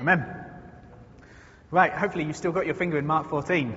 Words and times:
Amen. 0.00 0.24
Right, 1.72 1.92
hopefully 1.92 2.24
you've 2.24 2.36
still 2.36 2.52
got 2.52 2.66
your 2.66 2.76
finger 2.76 2.98
in 2.98 3.06
Mark 3.06 3.30
14. 3.30 3.74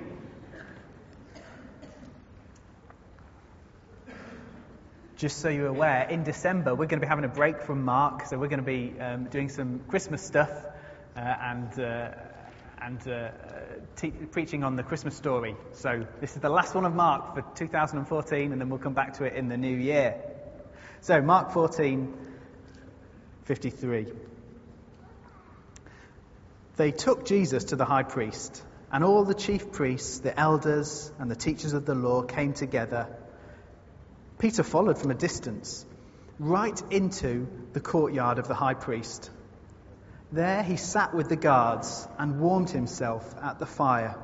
Just 5.18 5.40
so 5.40 5.50
you're 5.50 5.66
aware, 5.66 6.08
in 6.08 6.24
December 6.24 6.76
we're 6.76 6.86
going 6.86 7.00
to 7.00 7.06
be 7.06 7.10
having 7.10 7.26
a 7.26 7.28
break 7.28 7.64
from 7.64 7.84
Mark, 7.84 8.26
so 8.28 8.38
we're 8.38 8.50
going 8.50 8.64
to 8.64 8.66
be 8.66 9.00
um, 9.00 9.26
doing 9.26 9.50
some 9.50 9.80
Christmas 9.88 10.24
stuff 10.24 10.52
uh, 11.16 11.20
and 11.20 11.80
uh, 11.80 12.12
and 12.82 13.08
uh, 13.08 13.30
te- 13.96 14.12
preaching 14.12 14.64
on 14.64 14.76
the 14.76 14.84
Christmas 14.84 15.16
story. 15.16 15.56
So 15.74 16.06
this 16.20 16.36
is 16.36 16.42
the 16.42 16.50
last 16.50 16.76
one 16.76 16.86
of 16.86 16.94
Mark 16.94 17.34
for 17.34 17.44
2014, 17.56 18.52
and 18.52 18.62
then 18.62 18.70
we'll 18.70 18.80
come 18.80 18.94
back 18.94 19.14
to 19.18 19.24
it 19.24 19.34
in 19.34 19.50
the 19.50 19.58
new 19.58 19.76
year. 19.76 20.22
So 21.02 21.20
Mark 21.22 21.52
14, 21.52 22.14
53. 23.46 24.31
They 26.82 26.90
took 26.92 27.26
Jesus 27.26 27.66
to 27.66 27.76
the 27.76 27.86
high 27.86 28.02
priest, 28.02 28.64
and 28.92 29.04
all 29.04 29.24
the 29.24 29.36
chief 29.36 29.72
priests, 29.72 30.18
the 30.18 30.36
elders, 30.36 31.12
and 31.20 31.30
the 31.30 31.36
teachers 31.36 31.74
of 31.74 31.86
the 31.86 31.94
law 31.94 32.24
came 32.24 32.54
together. 32.54 33.06
Peter 34.40 34.64
followed 34.64 34.98
from 34.98 35.12
a 35.12 35.14
distance, 35.14 35.86
right 36.40 36.82
into 36.90 37.48
the 37.74 37.82
courtyard 37.82 38.40
of 38.40 38.48
the 38.48 38.56
high 38.56 38.74
priest. 38.74 39.30
There 40.32 40.64
he 40.64 40.76
sat 40.76 41.14
with 41.14 41.30
the 41.30 41.36
guards 41.36 42.08
and 42.18 42.42
warmed 42.42 42.72
himself 42.72 43.32
at 43.44 43.60
the 43.60 43.68
fire. 43.68 44.16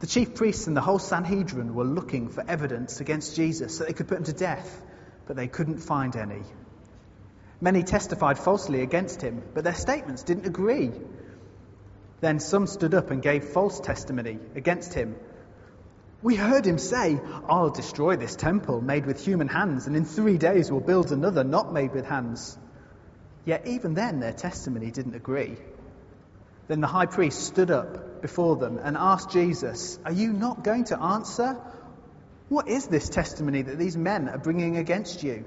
The 0.00 0.06
chief 0.06 0.34
priests 0.34 0.66
and 0.66 0.74
the 0.74 0.80
whole 0.80 0.98
Sanhedrin 0.98 1.74
were 1.74 1.84
looking 1.84 2.30
for 2.30 2.48
evidence 2.48 3.00
against 3.00 3.36
Jesus 3.36 3.76
so 3.76 3.84
they 3.84 3.92
could 3.92 4.08
put 4.08 4.16
him 4.16 4.24
to 4.24 4.32
death, 4.32 4.82
but 5.26 5.36
they 5.36 5.48
couldn't 5.48 5.80
find 5.80 6.16
any. 6.16 6.44
Many 7.60 7.82
testified 7.82 8.38
falsely 8.38 8.80
against 8.80 9.20
him, 9.20 9.42
but 9.52 9.64
their 9.64 9.74
statements 9.74 10.22
didn't 10.22 10.46
agree. 10.46 10.90
Then 12.24 12.40
some 12.40 12.66
stood 12.66 12.94
up 12.94 13.10
and 13.10 13.20
gave 13.20 13.44
false 13.44 13.80
testimony 13.80 14.38
against 14.54 14.94
him. 14.94 15.14
We 16.22 16.36
heard 16.36 16.66
him 16.66 16.78
say, 16.78 17.20
I'll 17.46 17.68
destroy 17.68 18.16
this 18.16 18.34
temple 18.34 18.80
made 18.80 19.04
with 19.04 19.22
human 19.22 19.46
hands, 19.46 19.86
and 19.86 19.94
in 19.94 20.06
three 20.06 20.38
days 20.38 20.72
will 20.72 20.80
build 20.80 21.12
another 21.12 21.44
not 21.44 21.70
made 21.70 21.92
with 21.92 22.06
hands. 22.06 22.56
Yet 23.44 23.66
even 23.66 23.92
then 23.92 24.20
their 24.20 24.32
testimony 24.32 24.90
didn't 24.90 25.14
agree. 25.14 25.58
Then 26.66 26.80
the 26.80 26.86
high 26.86 27.04
priest 27.04 27.42
stood 27.42 27.70
up 27.70 28.22
before 28.22 28.56
them 28.56 28.78
and 28.78 28.96
asked 28.96 29.30
Jesus, 29.30 29.98
Are 30.06 30.12
you 30.12 30.32
not 30.32 30.64
going 30.64 30.84
to 30.84 30.98
answer? 30.98 31.60
What 32.48 32.68
is 32.68 32.86
this 32.86 33.10
testimony 33.10 33.60
that 33.60 33.76
these 33.76 33.98
men 33.98 34.30
are 34.30 34.38
bringing 34.38 34.78
against 34.78 35.22
you? 35.22 35.44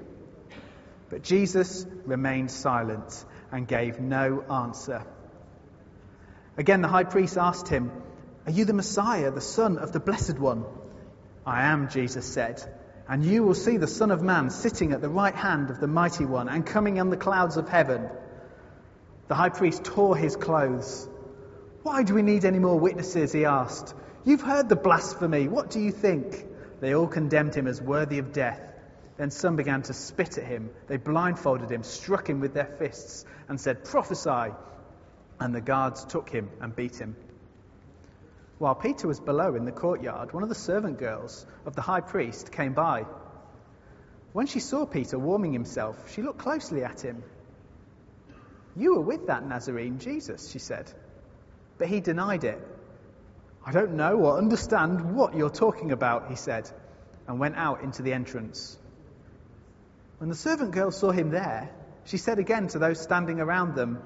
But 1.10 1.24
Jesus 1.24 1.84
remained 2.06 2.52
silent 2.52 3.24
and 3.50 3.66
gave 3.66 3.98
no 3.98 4.42
answer. 4.42 5.04
Again, 6.58 6.82
the 6.82 6.88
high 6.88 7.04
priest 7.04 7.38
asked 7.38 7.68
him, 7.68 7.92
Are 8.44 8.50
you 8.50 8.64
the 8.64 8.72
Messiah, 8.72 9.30
the 9.30 9.40
Son 9.40 9.78
of 9.78 9.92
the 9.92 10.00
Blessed 10.00 10.40
One? 10.40 10.64
I 11.46 11.62
am, 11.62 11.88
Jesus 11.88 12.26
said. 12.26 12.60
And 13.08 13.24
you 13.24 13.44
will 13.44 13.54
see 13.54 13.76
the 13.76 13.86
Son 13.86 14.10
of 14.10 14.22
Man 14.22 14.50
sitting 14.50 14.92
at 14.92 15.00
the 15.00 15.08
right 15.08 15.34
hand 15.34 15.70
of 15.70 15.80
the 15.80 15.86
Mighty 15.86 16.26
One 16.26 16.48
and 16.48 16.66
coming 16.66 17.00
on 17.00 17.10
the 17.10 17.16
clouds 17.16 17.56
of 17.56 17.68
heaven. 17.68 18.08
The 19.28 19.36
high 19.36 19.50
priest 19.50 19.84
tore 19.84 20.16
his 20.16 20.34
clothes. 20.34 21.08
Why 21.84 22.02
do 22.02 22.12
we 22.12 22.22
need 22.22 22.44
any 22.44 22.58
more 22.58 22.78
witnesses? 22.78 23.32
He 23.32 23.44
asked. 23.44 23.94
You've 24.24 24.42
heard 24.42 24.68
the 24.68 24.76
blasphemy. 24.76 25.46
What 25.46 25.70
do 25.70 25.78
you 25.78 25.92
think? 25.92 26.44
They 26.80 26.94
all 26.94 27.06
condemned 27.06 27.54
him 27.54 27.68
as 27.68 27.80
worthy 27.80 28.18
of 28.18 28.32
death. 28.32 28.60
Then 29.16 29.30
some 29.30 29.54
began 29.54 29.82
to 29.82 29.94
spit 29.94 30.38
at 30.38 30.44
him. 30.44 30.70
They 30.88 30.96
blindfolded 30.96 31.70
him, 31.70 31.84
struck 31.84 32.28
him 32.28 32.40
with 32.40 32.52
their 32.52 32.66
fists, 32.78 33.24
and 33.48 33.60
said, 33.60 33.84
Prophesy. 33.84 34.52
And 35.40 35.54
the 35.54 35.60
guards 35.60 36.04
took 36.04 36.28
him 36.28 36.50
and 36.60 36.74
beat 36.74 36.96
him. 36.96 37.16
While 38.58 38.74
Peter 38.74 39.06
was 39.06 39.20
below 39.20 39.54
in 39.54 39.64
the 39.64 39.72
courtyard, 39.72 40.32
one 40.32 40.42
of 40.42 40.48
the 40.48 40.54
servant 40.54 40.98
girls 40.98 41.46
of 41.64 41.76
the 41.76 41.82
high 41.82 42.00
priest 42.00 42.50
came 42.50 42.72
by. 42.72 43.06
When 44.32 44.46
she 44.46 44.58
saw 44.58 44.84
Peter 44.84 45.18
warming 45.18 45.52
himself, 45.52 46.12
she 46.12 46.22
looked 46.22 46.38
closely 46.40 46.82
at 46.82 47.00
him. 47.00 47.22
You 48.76 48.96
were 48.96 49.02
with 49.02 49.28
that 49.28 49.46
Nazarene 49.46 49.98
Jesus, 50.00 50.50
she 50.50 50.58
said. 50.58 50.92
But 51.78 51.88
he 51.88 52.00
denied 52.00 52.44
it. 52.44 52.60
I 53.64 53.70
don't 53.70 53.94
know 53.94 54.16
or 54.16 54.38
understand 54.38 55.14
what 55.14 55.34
you're 55.34 55.50
talking 55.50 55.92
about, 55.92 56.28
he 56.28 56.36
said, 56.36 56.70
and 57.26 57.38
went 57.38 57.56
out 57.56 57.82
into 57.82 58.02
the 58.02 58.12
entrance. 58.12 58.76
When 60.18 60.30
the 60.30 60.36
servant 60.36 60.72
girl 60.72 60.90
saw 60.90 61.10
him 61.10 61.30
there, 61.30 61.70
she 62.04 62.16
said 62.16 62.38
again 62.38 62.68
to 62.68 62.78
those 62.78 63.00
standing 63.00 63.40
around 63.40 63.74
them, 63.74 64.02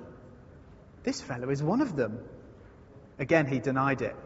this 1.02 1.20
fellow 1.20 1.50
is 1.50 1.62
one 1.62 1.80
of 1.80 1.96
them. 1.96 2.18
Again, 3.18 3.46
he 3.46 3.58
denied 3.58 4.02
it. 4.02 4.16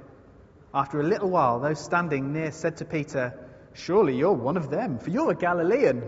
After 0.75 1.01
a 1.01 1.05
little 1.05 1.31
while, 1.31 1.61
those 1.61 1.83
standing 1.83 2.33
near 2.33 2.53
said 2.53 2.79
to 2.79 2.85
Peter, 2.85 3.39
Surely 3.73 4.17
you're 4.17 4.33
one 4.33 4.57
of 4.57 4.71
them, 4.71 4.99
for 4.99 5.11
you're 5.11 5.31
a 5.31 5.35
Galilean. 5.35 6.03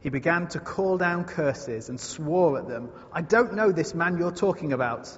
He 0.00 0.10
began 0.10 0.48
to 0.48 0.60
call 0.60 0.98
down 0.98 1.24
curses 1.24 1.88
and 1.88 1.98
swore 1.98 2.58
at 2.58 2.68
them. 2.68 2.90
I 3.12 3.22
don't 3.22 3.54
know 3.54 3.72
this 3.72 3.94
man 3.94 4.18
you're 4.18 4.30
talking 4.30 4.72
about. 4.72 5.08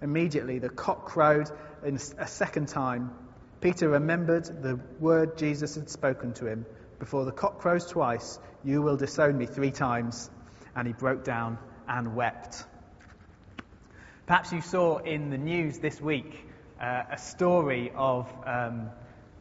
Immediately, 0.00 0.58
the 0.58 0.68
cock 0.68 1.04
crowed 1.04 1.50
a 1.84 2.26
second 2.26 2.68
time. 2.68 3.12
Peter 3.60 3.88
remembered 3.88 4.44
the 4.62 4.80
word 4.98 5.38
Jesus 5.38 5.76
had 5.76 5.88
spoken 5.88 6.32
to 6.34 6.46
him. 6.46 6.66
Before 6.98 7.24
the 7.24 7.32
cock 7.32 7.60
crows 7.60 7.86
twice, 7.86 8.38
you 8.64 8.82
will 8.82 8.96
disown 8.96 9.38
me 9.38 9.46
three 9.46 9.70
times. 9.70 10.28
And 10.74 10.88
he 10.88 10.92
broke 10.92 11.22
down 11.22 11.58
and 11.86 12.16
wept. 12.16 12.64
Perhaps 14.24 14.52
you 14.52 14.60
saw 14.60 14.98
in 14.98 15.30
the 15.30 15.36
news 15.36 15.80
this 15.80 16.00
week 16.00 16.46
uh, 16.80 17.02
a 17.10 17.18
story 17.18 17.90
of 17.92 18.32
um, 18.46 18.88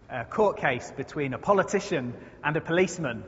a 0.09 0.25
court 0.25 0.57
case 0.57 0.91
between 0.97 1.35
a 1.35 1.37
politician 1.37 2.15
and 2.43 2.57
a 2.57 2.61
policeman. 2.61 3.23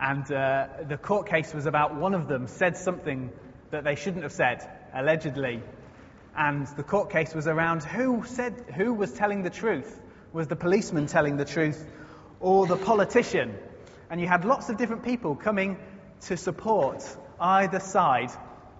And 0.00 0.30
uh, 0.32 0.66
the 0.88 0.96
court 0.96 1.28
case 1.28 1.54
was 1.54 1.66
about 1.66 1.94
one 1.94 2.12
of 2.12 2.26
them 2.26 2.48
said 2.48 2.76
something 2.76 3.30
that 3.70 3.84
they 3.84 3.94
shouldn't 3.94 4.24
have 4.24 4.32
said, 4.32 4.68
allegedly. 4.92 5.62
And 6.36 6.66
the 6.66 6.82
court 6.82 7.10
case 7.10 7.32
was 7.36 7.46
around 7.46 7.84
who 7.84 8.24
said, 8.26 8.64
who 8.74 8.94
was 8.94 9.12
telling 9.12 9.44
the 9.44 9.50
truth? 9.50 10.00
Was 10.32 10.48
the 10.48 10.56
policeman 10.56 11.06
telling 11.06 11.36
the 11.36 11.44
truth 11.44 11.86
or 12.40 12.66
the 12.66 12.76
politician? 12.76 13.54
And 14.10 14.20
you 14.20 14.26
had 14.26 14.44
lots 14.44 14.70
of 14.70 14.76
different 14.76 15.04
people 15.04 15.36
coming 15.36 15.78
to 16.22 16.36
support 16.36 17.04
either 17.38 17.78
side 17.78 18.30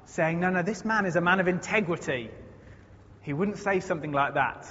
saying, 0.07 0.41
no, 0.41 0.51
no, 0.51 0.63
this 0.63 0.85
man 0.85 1.07
is 1.07 1.17
a 1.17 1.21
man 1.21 1.41
of 1.41 1.49
integrity. 1.49 2.31
He 3.23 3.33
wouldn't 3.33 3.59
say 3.59 3.81
something 3.81 4.13
like 4.13 4.35
that. 4.35 4.67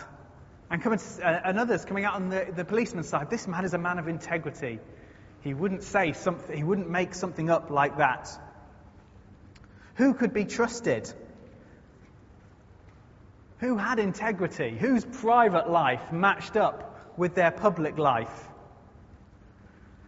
And, 0.69 0.81
coming 0.81 0.99
to, 0.99 1.27
uh, 1.27 1.41
and 1.45 1.59
others 1.59 1.85
coming 1.85 2.05
out 2.05 2.16
on 2.16 2.29
the, 2.29 2.47
the 2.55 2.66
policeman's 2.66 3.09
side, 3.09 3.29
this 3.29 3.47
man 3.47 3.66
is 3.66 3.73
a 3.73 3.77
man 3.77 3.99
of 3.99 4.07
integrity. 4.07 4.79
He 5.41 5.53
wouldn't 5.53 5.83
say 5.83 6.13
something, 6.13 6.55
he 6.55 6.63
wouldn't 6.63 6.89
make 6.89 7.13
something 7.13 7.49
up 7.49 7.69
like 7.69 7.97
that. 7.97 8.29
Who 9.95 10.13
could 10.13 10.33
be 10.33 10.45
trusted? 10.45 11.11
Who 13.59 13.77
had 13.77 14.00
integrity? 14.00 14.75
Whose 14.77 15.05
private 15.05 15.69
life 15.69 16.11
matched 16.11 16.57
up 16.57 17.17
with 17.17 17.35
their 17.35 17.51
public 17.51 17.97
life? 17.97 18.47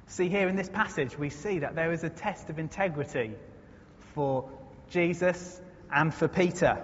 See, 0.07 0.29
here 0.29 0.47
in 0.47 0.55
this 0.55 0.69
passage, 0.69 1.17
we 1.17 1.29
see 1.29 1.59
that 1.59 1.75
there 1.75 1.91
is 1.91 2.03
a 2.03 2.09
test 2.09 2.49
of 2.49 2.59
integrity 2.59 3.31
for 4.13 4.49
Jesus, 4.89 5.61
and 5.93 6.13
for 6.13 6.27
Peter? 6.27 6.81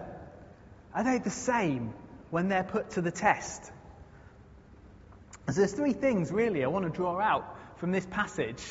Are 0.93 1.03
they 1.03 1.19
the 1.19 1.29
same 1.29 1.93
when 2.29 2.49
they're 2.49 2.63
put 2.63 2.91
to 2.91 3.01
the 3.01 3.11
test? 3.11 3.71
So 5.47 5.53
there's 5.53 5.73
three 5.73 5.93
things 5.93 6.31
really 6.31 6.63
I 6.63 6.67
want 6.67 6.85
to 6.85 6.91
draw 6.91 7.19
out 7.19 7.57
from 7.77 7.91
this 7.91 8.05
passage 8.05 8.63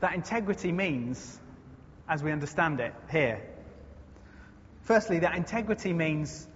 that 0.00 0.14
integrity 0.14 0.72
means 0.72 1.38
as 2.08 2.22
we 2.22 2.32
understand 2.32 2.80
it 2.80 2.92
here. 3.10 3.40
Firstly, 4.82 5.20
that 5.20 5.36
integrity 5.36 5.92
means 5.92 6.46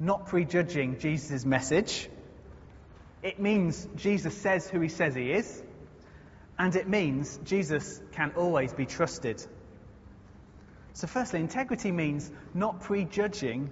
not 0.00 0.26
prejudging 0.26 0.98
Jesus' 0.98 1.44
message. 1.44 2.08
It 3.22 3.38
means 3.38 3.86
Jesus 3.96 4.36
says 4.36 4.68
who 4.68 4.80
he 4.80 4.88
says 4.88 5.14
he 5.14 5.30
is. 5.30 5.62
And 6.58 6.74
it 6.74 6.88
means 6.88 7.38
Jesus 7.44 8.00
can 8.12 8.32
always 8.36 8.72
be 8.72 8.86
trusted. 8.86 9.44
So, 10.96 11.06
firstly, 11.06 11.40
integrity 11.40 11.92
means 11.92 12.30
not 12.54 12.80
prejudging 12.80 13.70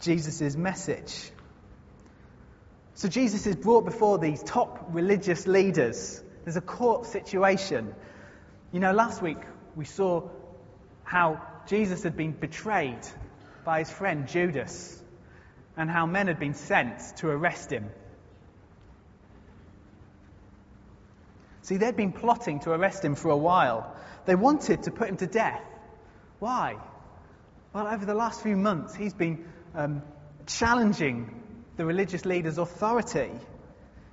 Jesus' 0.00 0.54
message. 0.54 1.32
So, 2.94 3.08
Jesus 3.08 3.44
is 3.48 3.56
brought 3.56 3.84
before 3.84 4.18
these 4.18 4.40
top 4.40 4.86
religious 4.90 5.48
leaders. 5.48 6.22
There's 6.44 6.56
a 6.56 6.60
court 6.60 7.06
situation. 7.06 7.92
You 8.70 8.78
know, 8.78 8.92
last 8.92 9.20
week 9.20 9.38
we 9.74 9.84
saw 9.84 10.28
how 11.02 11.42
Jesus 11.66 12.04
had 12.04 12.16
been 12.16 12.30
betrayed 12.30 13.04
by 13.64 13.80
his 13.80 13.90
friend 13.90 14.28
Judas 14.28 15.02
and 15.76 15.90
how 15.90 16.06
men 16.06 16.28
had 16.28 16.38
been 16.38 16.54
sent 16.54 17.00
to 17.16 17.30
arrest 17.30 17.72
him. 17.72 17.90
See, 21.62 21.78
they'd 21.78 21.96
been 21.96 22.12
plotting 22.12 22.60
to 22.60 22.70
arrest 22.70 23.04
him 23.04 23.16
for 23.16 23.30
a 23.30 23.36
while. 23.36 23.96
They 24.24 24.36
wanted 24.36 24.84
to 24.84 24.92
put 24.92 25.08
him 25.08 25.16
to 25.16 25.26
death. 25.26 25.64
Why? 26.40 26.76
Well, 27.72 27.86
over 27.86 28.04
the 28.04 28.14
last 28.14 28.42
few 28.42 28.56
months, 28.56 28.96
he's 28.96 29.14
been 29.14 29.44
um, 29.74 30.02
challenging 30.46 31.42
the 31.76 31.86
religious 31.86 32.24
leaders' 32.24 32.58
authority. 32.58 33.30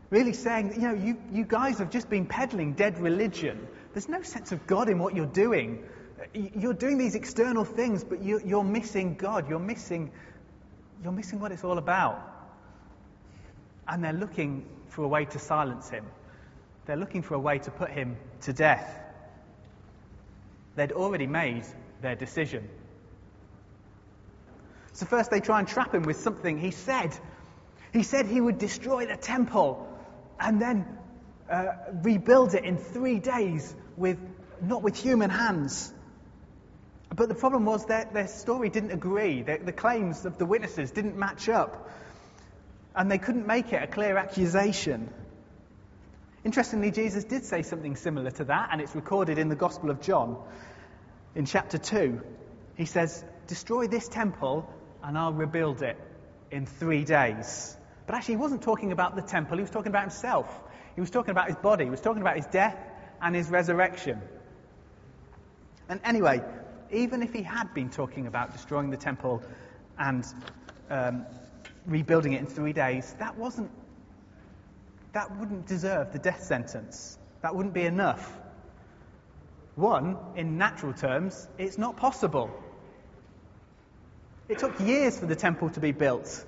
Really 0.09 0.33
saying, 0.33 0.73
you 0.75 0.87
know, 0.87 0.93
you, 0.93 1.17
you 1.31 1.43
guys 1.43 1.79
have 1.79 1.89
just 1.89 2.09
been 2.09 2.27
peddling 2.27 2.73
dead 2.73 2.99
religion. 2.99 3.67
There's 3.93 4.07
no 4.07 4.21
sense 4.21 4.51
of 4.51 4.67
God 4.67 4.89
in 4.89 4.99
what 4.99 5.15
you're 5.15 5.25
doing. 5.25 5.83
You're 6.33 6.73
doing 6.73 6.97
these 6.97 7.15
external 7.15 7.65
things, 7.65 8.03
but 8.03 8.21
you, 8.21 8.39
you're 8.45 8.63
missing 8.63 9.15
God. 9.15 9.49
You're 9.49 9.59
missing, 9.59 10.11
you're 11.03 11.13
missing 11.13 11.39
what 11.39 11.51
it's 11.51 11.63
all 11.63 11.77
about. 11.77 12.21
And 13.87 14.03
they're 14.03 14.13
looking 14.13 14.65
for 14.89 15.03
a 15.03 15.07
way 15.07 15.25
to 15.25 15.39
silence 15.39 15.89
him. 15.89 16.05
They're 16.85 16.97
looking 16.97 17.21
for 17.21 17.35
a 17.35 17.39
way 17.39 17.59
to 17.59 17.71
put 17.71 17.89
him 17.89 18.17
to 18.41 18.53
death. 18.53 18.93
They'd 20.75 20.91
already 20.91 21.27
made 21.27 21.65
their 22.01 22.15
decision. 22.15 22.67
So, 24.93 25.05
first, 25.05 25.29
they 25.29 25.39
try 25.39 25.59
and 25.59 25.67
trap 25.67 25.93
him 25.93 26.03
with 26.03 26.17
something 26.17 26.57
he 26.57 26.71
said. 26.71 27.15
He 27.93 28.03
said 28.03 28.25
he 28.25 28.41
would 28.41 28.57
destroy 28.57 29.05
the 29.05 29.15
temple 29.15 29.87
and 30.39 30.61
then 30.61 30.85
uh, 31.49 31.67
rebuild 32.01 32.53
it 32.55 32.63
in 32.63 32.77
three 32.77 33.19
days 33.19 33.75
with 33.95 34.17
not 34.61 34.81
with 34.81 34.95
human 34.97 35.29
hands. 35.29 35.93
But 37.15 37.29
the 37.29 37.35
problem 37.35 37.65
was 37.65 37.85
that 37.85 38.13
their 38.13 38.27
story 38.27 38.69
didn't 38.69 38.91
agree. 38.91 39.43
The, 39.43 39.59
the 39.63 39.71
claims 39.71 40.25
of 40.25 40.37
the 40.37 40.45
witnesses 40.45 40.91
didn't 40.91 41.15
match 41.15 41.47
up. 41.47 41.89
And 42.95 43.11
they 43.11 43.17
couldn't 43.17 43.45
make 43.45 43.71
it 43.73 43.83
a 43.83 43.87
clear 43.87 44.17
accusation. 44.17 45.13
Interestingly, 46.43 46.91
Jesus 46.91 47.23
did 47.23 47.45
say 47.45 47.61
something 47.61 47.95
similar 47.95 48.31
to 48.31 48.45
that, 48.45 48.69
and 48.71 48.81
it's 48.81 48.95
recorded 48.95 49.37
in 49.37 49.49
the 49.49 49.55
Gospel 49.55 49.89
of 49.89 50.01
John 50.01 50.37
in 51.37 51.45
chapter 51.45 51.77
2. 51.77 52.19
He 52.75 52.85
says, 52.85 53.23
Destroy 53.45 53.87
this 53.87 54.09
temple, 54.09 54.67
and 55.03 55.17
I'll 55.17 55.31
rebuild 55.31 55.83
it 55.83 55.95
in 56.51 56.65
three 56.65 57.05
days. 57.05 57.77
But 58.07 58.15
actually, 58.15 58.33
he 58.33 58.41
wasn't 58.41 58.63
talking 58.63 58.91
about 58.91 59.15
the 59.15 59.21
temple, 59.21 59.57
he 59.57 59.61
was 59.61 59.69
talking 59.69 59.91
about 59.91 60.01
himself. 60.01 60.49
He 60.95 61.01
was 61.01 61.11
talking 61.11 61.29
about 61.29 61.47
his 61.47 61.55
body, 61.55 61.83
he 61.85 61.91
was 61.91 62.01
talking 62.01 62.23
about 62.23 62.37
his 62.37 62.47
death 62.47 62.75
and 63.21 63.35
his 63.35 63.49
resurrection. 63.49 64.19
And 65.87 66.01
anyway, 66.03 66.41
even 66.91 67.21
if 67.21 67.33
he 67.33 67.43
had 67.43 67.71
been 67.73 67.91
talking 67.91 68.25
about 68.25 68.53
destroying 68.53 68.89
the 68.89 68.97
temple 68.97 69.43
and 69.97 70.25
um, 70.89 71.25
rebuilding 71.85 72.33
it 72.33 72.41
in 72.41 72.47
three 72.47 72.73
days, 72.73 73.15
that 73.19 73.37
wasn't 73.37 73.69
that 75.13 75.37
wouldn't 75.37 75.67
deserve 75.67 76.11
the 76.13 76.19
death 76.19 76.43
sentence. 76.43 77.17
That 77.41 77.55
wouldn't 77.55 77.73
be 77.73 77.83
enough. 77.83 78.27
One, 79.77 80.17
in 80.35 80.57
natural 80.57 80.91
terms, 80.91 81.47
it's 81.59 81.77
not 81.77 81.97
possible. 81.97 82.49
It 84.49 84.57
took 84.57 84.79
years 84.79 85.19
for 85.19 85.27
the 85.27 85.35
temple 85.35 85.69
to 85.69 85.79
be 85.79 85.91
built. 85.91 86.45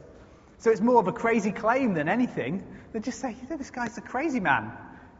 So 0.58 0.72
it's 0.72 0.82
more 0.82 1.00
of 1.00 1.08
a 1.08 1.12
crazy 1.12 1.52
claim 1.52 1.94
than 1.94 2.10
anything 2.10 2.66
than 2.92 3.04
just 3.04 3.20
say, 3.20 3.38
you 3.40 3.48
know, 3.48 3.56
this 3.56 3.70
guy's 3.70 3.96
a 4.00 4.02
crazy 4.02 4.40
man. 4.40 4.72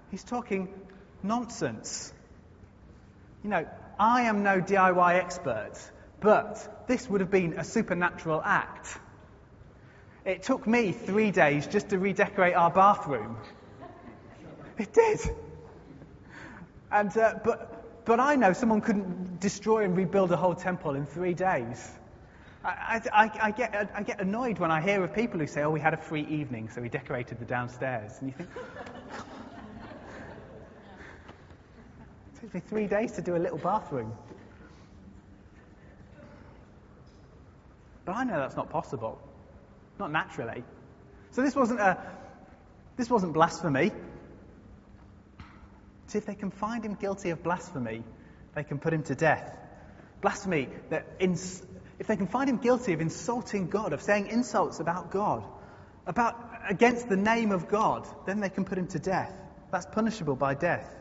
He's 0.10 0.24
talking 0.24 0.74
nonsense. 1.22 2.12
You 3.44 3.52
know, 3.52 3.68
I 4.00 4.24
am 4.24 4.42
no 4.42 4.60
DIY 4.60 5.16
expert, 5.16 5.74
but 6.20 6.88
this 6.88 7.08
would 7.08 7.22
have 7.22 7.30
been 7.30 7.60
a 7.60 7.64
supernatural 7.64 8.42
act. 8.44 8.98
It 10.26 10.42
took 10.42 10.66
me 10.66 10.94
three 10.94 11.30
days 11.30 11.68
just 11.68 11.90
to 11.90 12.00
redecorate 12.00 12.56
our 12.56 12.72
bathroom. 12.72 13.38
It 14.80 14.94
did. 14.94 15.20
And, 16.92 17.16
uh, 17.16 17.36
but, 17.44 17.79
but 18.10 18.20
I 18.20 18.36
know 18.36 18.54
someone 18.54 18.82
couldn't 18.82 19.40
destroy 19.40 19.84
and 19.84 19.96
rebuild 19.96 20.32
a 20.32 20.36
whole 20.36 20.56
temple 20.56 20.96
in 20.96 21.06
three 21.06 21.36
days. 21.36 21.92
I, 22.66 23.00
I, 23.14 23.30
I, 23.40 23.52
get, 23.52 23.92
I 23.94 24.02
get 24.02 24.20
annoyed 24.20 24.58
when 24.58 24.72
I 24.72 24.82
hear 24.82 25.04
of 25.04 25.14
people 25.14 25.40
who 25.40 25.46
say, 25.46 25.62
oh, 25.62 25.70
we 25.70 25.80
had 25.80 25.94
a 25.94 25.98
free 25.98 26.26
evening, 26.26 26.70
so 26.70 26.82
we 26.82 26.90
decorated 26.90 27.38
the 27.38 27.46
downstairs. 27.46 28.14
And 28.20 28.30
you 28.30 28.36
think, 28.36 28.50
it 32.34 32.42
took 32.42 32.52
me 32.52 32.62
three 32.62 32.88
days 32.88 33.12
to 33.12 33.22
do 33.22 33.36
a 33.36 33.38
little 33.38 33.60
bathroom. 33.60 34.12
But 38.06 38.16
I 38.16 38.24
know 38.24 38.40
that's 38.40 38.56
not 38.56 38.72
possible. 38.72 39.22
Not 40.00 40.12
naturally. 40.12 40.64
So 41.30 41.44
this 41.44 41.56
wasn't 41.56 41.80
a, 41.80 41.96
this 42.98 43.08
wasn't 43.08 43.34
blasphemy. 43.34 43.92
See, 46.10 46.18
if 46.18 46.26
they 46.26 46.34
can 46.34 46.50
find 46.50 46.84
him 46.84 46.96
guilty 46.96 47.30
of 47.30 47.44
blasphemy, 47.44 48.04
they 48.56 48.64
can 48.64 48.80
put 48.80 48.94
him 48.94 49.04
to 49.04 49.16
death. 49.16 49.56
Blasphemy, 50.22 50.68
that 50.90 51.06
ins- 51.20 51.62
if 52.00 52.08
they 52.08 52.16
can 52.16 52.26
find 52.26 52.50
him 52.50 52.58
guilty 52.58 52.94
of 52.94 53.02
insulting 53.02 53.68
God, 53.68 53.94
of 53.94 54.02
saying 54.02 54.26
insults 54.28 54.80
about 54.80 55.12
God, 55.12 55.44
about 56.08 56.36
against 56.68 57.10
the 57.10 57.16
name 57.16 57.52
of 57.52 57.68
God, 57.68 58.08
then 58.26 58.40
they 58.40 58.50
can 58.50 58.66
put 58.66 58.76
him 58.76 58.88
to 58.88 58.98
death. 58.98 59.32
That's 59.72 59.86
punishable 59.86 60.36
by 60.36 60.56
death. 60.56 60.92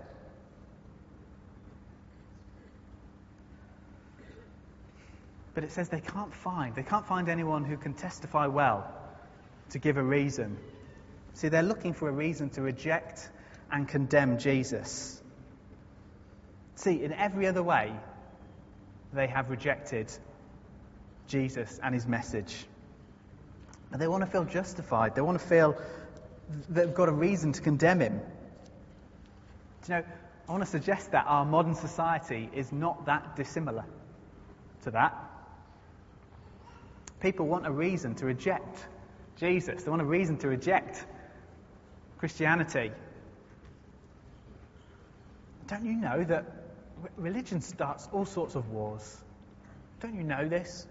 But 5.55 5.65
it 5.65 5.73
says 5.73 5.89
they 5.89 6.03
can't 6.03 6.35
find. 6.35 6.75
They 6.75 6.83
can't 6.83 7.07
find 7.07 7.31
anyone 7.31 7.65
who 7.65 7.79
can 7.79 7.95
testify 7.95 8.47
well 8.47 8.93
to 9.71 9.79
give 9.79 9.97
a 9.97 10.03
reason. 10.03 10.59
See, 11.33 11.49
they're 11.49 11.63
looking 11.63 11.95
for 11.95 12.11
a 12.11 12.13
reason 12.13 12.51
to 12.51 12.61
reject 12.61 13.31
and 13.71 13.89
condemn 13.89 14.39
Jesus. 14.39 15.23
See, 16.77 17.03
in 17.03 17.13
every 17.13 17.47
other 17.47 17.63
way, 17.63 17.93
they 19.13 19.27
have 19.27 19.51
rejected 19.51 20.13
Jesus 21.27 21.81
and 21.83 21.95
his 21.95 22.07
message. 22.07 22.55
But 23.91 24.01
they 24.01 24.09
want 24.09 24.25
to 24.25 24.31
feel 24.31 24.45
justified. 24.45 25.15
They 25.15 25.21
want 25.21 25.41
to 25.41 25.47
feel 25.47 25.81
they've 26.69 26.95
got 26.95 27.09
a 27.09 27.13
reason 27.13 27.53
to 27.53 27.61
condemn 27.61 28.01
him. 28.01 28.21
Do 29.87 29.93
you 29.93 29.99
know, 29.99 30.05
I 30.49 30.53
want 30.53 30.65
to 30.65 30.71
suggest 30.71 31.13
that 31.13 31.25
our 31.27 31.45
modern 31.45 31.75
society 31.75 32.49
is 32.55 32.73
not 32.73 33.07
that 33.07 33.37
dissimilar 33.37 33.85
to 34.85 34.91
that. 34.93 35.15
People 37.21 37.47
want 37.47 37.67
a 37.67 37.71
reason 37.71 38.15
to 38.17 38.27
reject 38.27 38.79
Jesus, 39.39 39.85
they 39.85 39.91
want 39.91 40.03
a 40.03 40.07
reason 40.07 40.37
to 40.39 40.49
reject 40.49 41.05
Christianity. 42.19 42.91
Don't 45.69 45.85
you 45.85 45.93
know 45.93 46.25
that 46.25 46.47
religion 47.17 47.61
starts 47.61 48.09
all 48.13 48.25
sorts 48.25 48.55
of 48.55 48.71
wars? 48.71 49.17
Don't 50.01 50.15
you 50.15 50.23
know 50.23 50.49
this? 50.49 50.87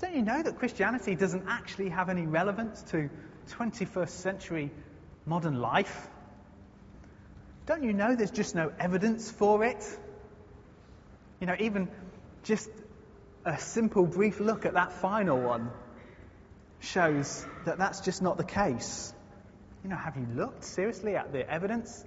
Don't 0.00 0.14
you 0.14 0.22
know 0.22 0.42
that 0.42 0.58
Christianity 0.58 1.14
doesn't 1.14 1.44
actually 1.46 1.90
have 1.90 2.08
any 2.08 2.26
relevance 2.26 2.82
to 2.90 3.10
21st 3.58 4.08
century 4.08 4.70
modern 5.26 5.60
life? 5.60 6.08
Don't 7.66 7.82
you 7.82 7.92
know 7.92 8.14
there's 8.16 8.30
just 8.30 8.54
no 8.54 8.72
evidence 8.78 9.30
for 9.30 9.64
it? 9.64 9.84
You 11.40 11.46
know, 11.46 11.56
even 11.58 11.88
just 12.44 12.70
a 13.44 13.58
simple, 13.58 14.06
brief 14.06 14.40
look 14.40 14.64
at 14.64 14.74
that 14.74 14.92
final 14.92 15.38
one 15.40 15.70
shows 16.80 17.44
that 17.66 17.78
that's 17.78 18.00
just 18.00 18.22
not 18.22 18.38
the 18.38 18.44
case. 18.44 19.12
You 19.82 19.90
know, 19.90 19.96
have 19.96 20.16
you 20.16 20.26
looked 20.34 20.64
seriously 20.64 21.16
at 21.16 21.32
the 21.32 21.48
evidence 21.48 22.04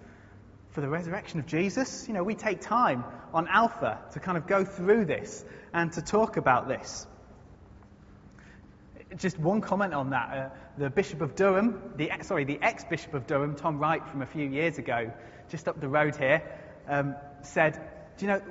for 0.72 0.82
the 0.82 0.90
resurrection 0.90 1.40
of 1.40 1.46
Jesus? 1.46 2.08
You 2.08 2.14
know, 2.14 2.24
we 2.24 2.36
take 2.36 2.62
time 2.62 3.04
on 3.34 3.48
Alpha 3.48 4.00
to 4.14 4.20
kind 4.20 4.38
of 4.38 4.48
go 4.48 4.64
through 4.66 5.06
this 5.06 5.44
and 5.74 5.92
to 5.94 6.02
talk 6.02 6.38
about 6.38 6.68
this. 6.68 7.08
Just 9.18 9.40
one 9.40 9.62
comment 9.62 9.94
on 9.94 10.12
that. 10.12 10.38
Uh, 10.38 10.50
the 10.78 10.90
Bishop 10.90 11.22
of 11.22 11.36
Durham, 11.36 11.94
the, 11.96 12.12
sorry, 12.22 12.44
the 12.44 12.60
ex-Bishop 12.62 13.14
of 13.14 13.26
Durham, 13.26 13.56
Tom 13.56 13.80
Wright, 13.80 14.08
from 14.08 14.22
a 14.22 14.26
few 14.26 14.48
years 14.48 14.78
ago, 14.78 15.12
just 15.50 15.68
up 15.68 15.80
the 15.82 15.90
road 15.90 16.16
here, 16.16 16.44
um, 16.88 17.16
said, 17.42 17.74
do 18.18 18.26
you 18.26 18.32
know, 18.32 18.42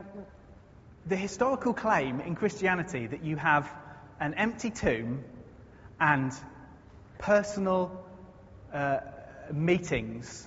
the 1.07 1.17
historical 1.17 1.73
claim 1.73 2.21
in 2.21 2.35
Christianity 2.35 3.07
that 3.07 3.25
you 3.25 3.37
have 3.37 3.71
an 4.21 4.35
empty 4.35 4.71
tomb 4.71 5.25
and 6.01 6.33
personal 7.19 8.05
uh, 8.73 8.99
meetings 9.53 10.47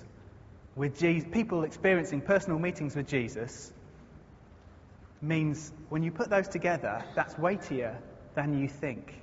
with 0.74 0.98
Jesus, 0.98 1.28
people 1.30 1.64
experiencing 1.64 2.20
personal 2.20 2.58
meetings 2.58 2.96
with 2.96 3.06
Jesus, 3.06 3.72
means 5.20 5.72
when 5.88 6.02
you 6.02 6.10
put 6.10 6.30
those 6.30 6.48
together, 6.48 7.04
that's 7.14 7.38
weightier 7.38 7.98
than 8.34 8.58
you 8.58 8.68
think. 8.68 9.14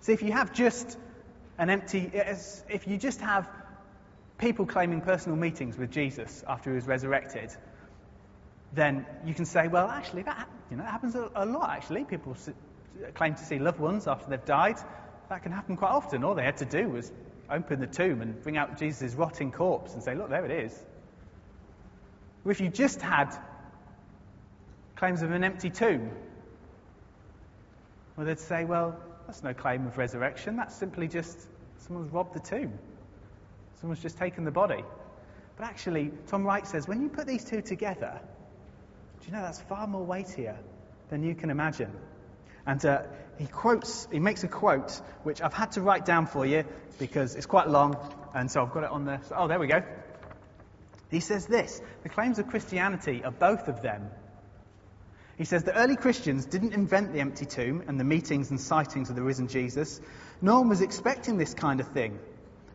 So 0.00 0.12
if 0.12 0.22
you 0.22 0.32
have 0.32 0.52
just 0.52 0.98
an 1.58 1.70
empty, 1.70 2.10
if 2.14 2.86
you 2.86 2.96
just 2.96 3.20
have 3.20 3.48
people 4.38 4.66
claiming 4.66 5.00
personal 5.00 5.36
meetings 5.36 5.76
with 5.78 5.90
Jesus 5.90 6.44
after 6.46 6.70
he 6.70 6.76
was 6.76 6.86
resurrected, 6.86 7.50
then 8.72 9.06
you 9.24 9.34
can 9.34 9.46
say, 9.46 9.68
well, 9.68 9.88
actually, 9.88 10.22
that, 10.22 10.48
you 10.70 10.76
know, 10.76 10.82
that 10.82 10.90
happens 10.90 11.14
a, 11.14 11.30
a 11.34 11.46
lot, 11.46 11.70
actually. 11.70 12.04
People 12.04 12.36
claim 13.14 13.34
to 13.34 13.44
see 13.44 13.58
loved 13.58 13.80
ones 13.80 14.06
after 14.06 14.28
they've 14.28 14.44
died. 14.44 14.76
That 15.28 15.42
can 15.42 15.52
happen 15.52 15.76
quite 15.76 15.90
often. 15.90 16.22
All 16.22 16.34
they 16.34 16.44
had 16.44 16.58
to 16.58 16.66
do 16.66 16.88
was 16.88 17.10
open 17.50 17.80
the 17.80 17.86
tomb 17.86 18.22
and 18.22 18.42
bring 18.42 18.56
out 18.56 18.78
Jesus' 18.78 19.14
rotting 19.14 19.52
corpse 19.52 19.94
and 19.94 20.02
say, 20.02 20.14
look, 20.14 20.28
there 20.30 20.44
it 20.44 20.50
is. 20.50 20.84
Or 22.44 22.52
if 22.52 22.60
you 22.60 22.68
just 22.68 23.00
had 23.00 23.36
claims 24.96 25.22
of 25.22 25.30
an 25.32 25.44
empty 25.44 25.70
tomb, 25.70 26.10
Well, 28.16 28.26
they'd 28.26 28.38
say, 28.38 28.64
well, 28.64 28.98
that's 29.26 29.42
no 29.42 29.52
claim 29.52 29.86
of 29.86 29.98
resurrection. 29.98 30.56
That's 30.56 30.74
simply 30.74 31.08
just 31.08 31.38
someone's 31.78 32.12
robbed 32.12 32.34
the 32.34 32.40
tomb. 32.40 32.72
Someone's 33.80 34.00
just 34.02 34.16
taken 34.16 34.44
the 34.44 34.50
body. 34.50 34.82
But 35.56 35.66
actually, 35.66 36.12
Tom 36.26 36.44
Wright 36.44 36.66
says, 36.66 36.88
when 36.88 37.02
you 37.02 37.08
put 37.08 37.26
these 37.26 37.44
two 37.44 37.60
together, 37.60 38.18
do 39.20 39.26
you 39.26 39.32
know 39.32 39.42
that's 39.42 39.60
far 39.60 39.86
more 39.86 40.04
weightier 40.04 40.56
than 41.10 41.22
you 41.22 41.34
can 41.34 41.50
imagine? 41.50 41.92
And 42.66 42.84
uh, 42.84 43.02
he 43.38 43.46
quotes, 43.46 44.08
he 44.10 44.18
makes 44.18 44.42
a 44.44 44.48
quote 44.48 45.00
which 45.22 45.40
I've 45.40 45.54
had 45.54 45.72
to 45.72 45.80
write 45.80 46.04
down 46.04 46.26
for 46.26 46.44
you 46.44 46.64
because 46.98 47.34
it's 47.34 47.46
quite 47.46 47.68
long, 47.68 47.96
and 48.34 48.50
so 48.50 48.62
I've 48.62 48.72
got 48.72 48.84
it 48.84 48.90
on 48.90 49.04
there. 49.04 49.20
Oh, 49.34 49.46
there 49.46 49.58
we 49.58 49.66
go. 49.66 49.82
He 51.10 51.20
says 51.20 51.46
this 51.46 51.80
The 52.02 52.08
claims 52.08 52.38
of 52.38 52.48
Christianity 52.48 53.22
are 53.24 53.30
both 53.30 53.68
of 53.68 53.82
them. 53.82 54.10
He 55.38 55.44
says 55.44 55.64
the 55.64 55.76
early 55.76 55.96
Christians 55.96 56.46
didn't 56.46 56.72
invent 56.72 57.12
the 57.12 57.20
empty 57.20 57.44
tomb 57.44 57.84
and 57.86 58.00
the 58.00 58.04
meetings 58.04 58.50
and 58.50 58.58
sightings 58.58 59.10
of 59.10 59.16
the 59.16 59.22
risen 59.22 59.48
Jesus. 59.48 60.00
No 60.40 60.60
one 60.60 60.68
was 60.68 60.80
expecting 60.80 61.36
this 61.36 61.52
kind 61.52 61.80
of 61.80 61.88
thing. 61.88 62.18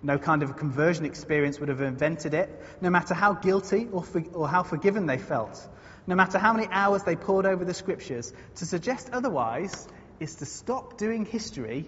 No 0.04 0.18
kind 0.20 0.44
of 0.44 0.52
a 0.52 0.54
conversion 0.54 1.06
experience 1.06 1.60
would 1.60 1.70
have 1.70 1.82
invented 1.82 2.34
it, 2.34 2.50
no 2.80 2.90
matter 2.90 3.14
how 3.14 3.34
guilty 3.34 3.88
or, 3.92 4.04
for, 4.04 4.24
or 4.34 4.48
how 4.48 4.64
forgiven 4.64 5.06
they 5.08 5.18
felt. 5.18 5.68
No 6.08 6.16
matter 6.16 6.38
how 6.40 6.54
many 6.54 6.68
hours 6.72 7.04
they 7.04 7.16
pored 7.16 7.46
over 7.46 7.64
the 7.64 7.74
scriptures, 7.74 8.34
to 8.56 8.66
suggest 8.66 9.10
otherwise 9.14 9.88
is 10.20 10.36
to 10.36 10.46
stop 10.46 10.98
doing 10.98 11.26
history 11.26 11.88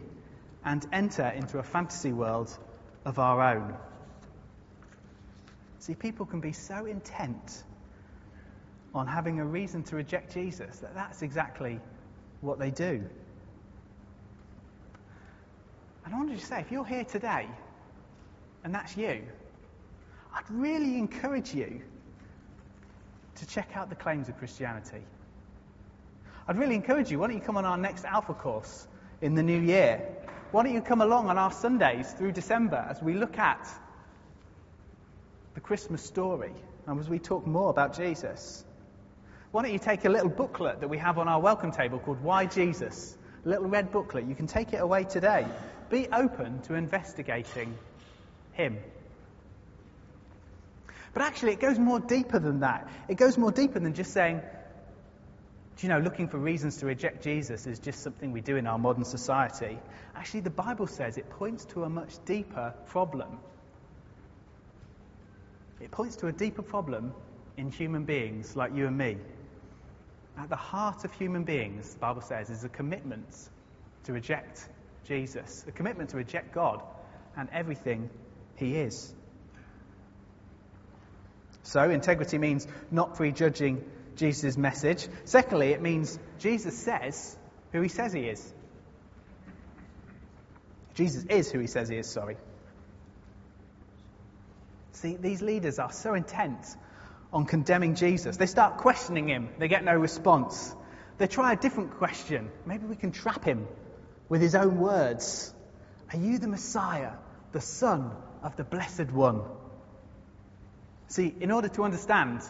and 0.63 0.85
enter 0.91 1.27
into 1.27 1.59
a 1.59 1.63
fantasy 1.63 2.13
world 2.13 2.55
of 3.05 3.19
our 3.19 3.55
own. 3.55 3.75
See, 5.79 5.95
people 5.95 6.25
can 6.25 6.39
be 6.39 6.53
so 6.53 6.85
intent 6.85 7.63
on 8.95 9.07
having 9.07 9.39
a 9.39 9.45
reason 9.45 9.83
to 9.83 9.95
reject 9.95 10.33
Jesus 10.33 10.77
that 10.79 10.95
that's 10.95 11.21
exactly 11.21 11.79
what 12.41 12.59
they 12.59 12.71
do. 12.71 13.03
And 16.05 16.13
I 16.13 16.17
wanted 16.17 16.39
to 16.39 16.45
say, 16.45 16.59
if 16.59 16.71
you're 16.71 16.85
here 16.85 17.03
today 17.03 17.47
and 18.63 18.73
that's 18.73 18.95
you, 18.95 19.23
I'd 20.33 20.49
really 20.49 20.97
encourage 20.97 21.53
you 21.53 21.81
to 23.43 23.49
check 23.49 23.75
out 23.75 23.89
the 23.89 23.95
claims 23.95 24.29
of 24.29 24.37
Christianity. 24.37 25.01
I'd 26.47 26.57
really 26.57 26.75
encourage 26.75 27.11
you, 27.11 27.19
why 27.19 27.27
don't 27.27 27.35
you 27.35 27.41
come 27.41 27.57
on 27.57 27.65
our 27.65 27.77
next 27.77 28.05
Alpha 28.05 28.33
course 28.33 28.87
in 29.21 29.35
the 29.35 29.43
new 29.43 29.59
year? 29.59 30.01
Why 30.51 30.63
don't 30.63 30.73
you 30.73 30.81
come 30.81 31.01
along 31.01 31.29
on 31.29 31.37
our 31.37 31.51
Sundays 31.51 32.11
through 32.13 32.31
December 32.31 32.85
as 32.89 33.01
we 33.01 33.13
look 33.13 33.37
at 33.37 33.67
the 35.55 35.59
Christmas 35.59 36.01
story 36.01 36.53
and 36.87 36.99
as 36.99 37.09
we 37.09 37.19
talk 37.19 37.45
more 37.45 37.69
about 37.69 37.97
Jesus? 37.97 38.63
Why 39.51 39.63
don't 39.63 39.73
you 39.73 39.79
take 39.79 40.05
a 40.05 40.09
little 40.09 40.29
booklet 40.29 40.79
that 40.79 40.87
we 40.87 40.97
have 40.97 41.17
on 41.17 41.27
our 41.27 41.39
welcome 41.39 41.71
table 41.71 41.99
called 41.99 42.21
Why 42.21 42.45
Jesus? 42.45 43.17
A 43.45 43.49
little 43.49 43.67
red 43.67 43.91
booklet. 43.91 44.25
You 44.25 44.35
can 44.35 44.47
take 44.47 44.73
it 44.73 44.77
away 44.77 45.03
today. 45.03 45.45
Be 45.89 46.07
open 46.13 46.61
to 46.63 46.75
investigating 46.75 47.77
Him. 48.53 48.77
But 51.13 51.21
actually, 51.21 51.53
it 51.53 51.59
goes 51.59 51.77
more 51.77 51.99
deeper 51.99 52.39
than 52.39 52.61
that. 52.61 52.89
It 53.07 53.15
goes 53.15 53.37
more 53.37 53.51
deeper 53.51 53.79
than 53.79 53.93
just 53.93 54.11
saying, 54.13 54.41
do 55.77 55.87
you 55.87 55.93
know, 55.93 55.99
looking 55.99 56.27
for 56.27 56.37
reasons 56.37 56.77
to 56.77 56.85
reject 56.85 57.23
Jesus 57.23 57.65
is 57.65 57.79
just 57.79 58.01
something 58.01 58.31
we 58.31 58.41
do 58.41 58.55
in 58.57 58.67
our 58.67 58.77
modern 58.77 59.05
society. 59.05 59.79
Actually, 60.15 60.41
the 60.41 60.49
Bible 60.51 60.87
says 60.87 61.17
it 61.17 61.29
points 61.29 61.65
to 61.65 61.83
a 61.83 61.89
much 61.89 62.13
deeper 62.25 62.73
problem. 62.87 63.39
It 65.79 65.91
points 65.91 66.15
to 66.17 66.27
a 66.27 66.31
deeper 66.31 66.61
problem 66.61 67.13
in 67.57 67.71
human 67.71 68.05
beings 68.05 68.55
like 68.55 68.73
you 68.75 68.87
and 68.87 68.97
me. 68.97 69.17
At 70.37 70.49
the 70.49 70.55
heart 70.55 71.05
of 71.05 71.13
human 71.13 71.43
beings, 71.43 71.93
the 71.93 71.99
Bible 71.99 72.21
says, 72.21 72.49
is 72.49 72.63
a 72.63 72.69
commitment 72.69 73.35
to 74.05 74.13
reject 74.13 74.67
Jesus, 75.05 75.65
a 75.67 75.71
commitment 75.71 76.11
to 76.11 76.17
reject 76.17 76.53
God 76.53 76.81
and 77.35 77.49
everything 77.51 78.09
He 78.55 78.75
is. 78.77 79.13
So, 81.63 81.89
integrity 81.89 82.37
means 82.37 82.67
not 82.91 83.15
prejudging 83.15 83.83
Jesus' 84.15 84.57
message. 84.57 85.07
Secondly, 85.25 85.69
it 85.69 85.81
means 85.81 86.19
Jesus 86.39 86.77
says 86.77 87.37
who 87.71 87.81
he 87.81 87.89
says 87.89 88.13
he 88.13 88.27
is. 88.27 88.53
Jesus 90.93 91.23
is 91.25 91.51
who 91.51 91.59
he 91.59 91.67
says 91.67 91.89
he 91.89 91.97
is, 91.97 92.07
sorry. 92.07 92.37
See, 94.91 95.15
these 95.15 95.41
leaders 95.41 95.79
are 95.79 95.91
so 95.91 96.13
intent 96.13 96.65
on 97.31 97.45
condemning 97.45 97.95
Jesus. 97.95 98.37
They 98.37 98.45
start 98.45 98.77
questioning 98.77 99.27
him, 99.27 99.49
they 99.57 99.67
get 99.67 99.83
no 99.83 99.95
response. 99.95 100.75
They 101.17 101.27
try 101.27 101.53
a 101.53 101.55
different 101.55 101.97
question. 101.97 102.51
Maybe 102.65 102.85
we 102.85 102.95
can 102.95 103.11
trap 103.11 103.43
him 103.43 103.67
with 104.29 104.41
his 104.41 104.55
own 104.55 104.79
words. 104.79 105.53
Are 106.11 106.17
you 106.17 106.37
the 106.37 106.47
Messiah, 106.47 107.13
the 107.51 107.61
Son 107.61 108.11
of 108.43 108.55
the 108.55 108.63
Blessed 108.63 109.11
One? 109.11 109.41
See, 111.07 111.33
in 111.39 111.51
order 111.51 111.67
to 111.69 111.83
understand 111.83 112.41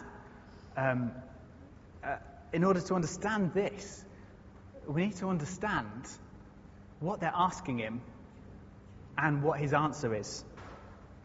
um, 0.76 1.12
uh, 2.02 2.16
in 2.52 2.64
order 2.64 2.80
to 2.80 2.94
understand 2.94 3.52
this, 3.52 4.04
we 4.86 5.06
need 5.06 5.16
to 5.16 5.28
understand 5.28 6.06
what 7.00 7.20
they're 7.20 7.32
asking 7.34 7.78
him 7.78 8.00
and 9.16 9.42
what 9.42 9.58
his 9.58 9.72
answer 9.72 10.14
is. 10.14 10.44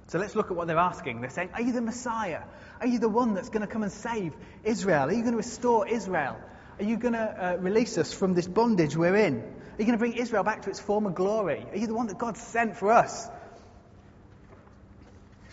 So 0.07 0.17
let's 0.17 0.35
look 0.35 0.49
at 0.49 0.57
what 0.57 0.67
they're 0.67 0.77
asking. 0.77 1.21
They're 1.21 1.29
saying, 1.29 1.51
Are 1.53 1.61
you 1.61 1.71
the 1.71 1.81
Messiah? 1.81 2.41
Are 2.81 2.87
you 2.87 2.99
the 2.99 3.09
one 3.09 3.35
that's 3.35 3.49
going 3.49 3.61
to 3.61 3.67
come 3.67 3.83
and 3.83 3.91
save 3.91 4.33
Israel? 4.63 5.09
Are 5.09 5.11
you 5.11 5.21
going 5.21 5.33
to 5.33 5.37
restore 5.37 5.87
Israel? 5.87 6.37
Are 6.79 6.83
you 6.83 6.97
going 6.97 7.13
to 7.13 7.19
uh, 7.19 7.57
release 7.59 7.97
us 7.97 8.13
from 8.13 8.33
this 8.33 8.47
bondage 8.47 8.95
we're 8.95 9.15
in? 9.15 9.39
Are 9.39 9.81
you 9.81 9.85
going 9.85 9.91
to 9.91 9.97
bring 9.97 10.13
Israel 10.13 10.43
back 10.43 10.63
to 10.63 10.69
its 10.69 10.79
former 10.79 11.11
glory? 11.11 11.65
Are 11.71 11.77
you 11.77 11.87
the 11.87 11.93
one 11.93 12.07
that 12.07 12.17
God 12.17 12.37
sent 12.37 12.77
for 12.77 12.91
us? 12.91 13.29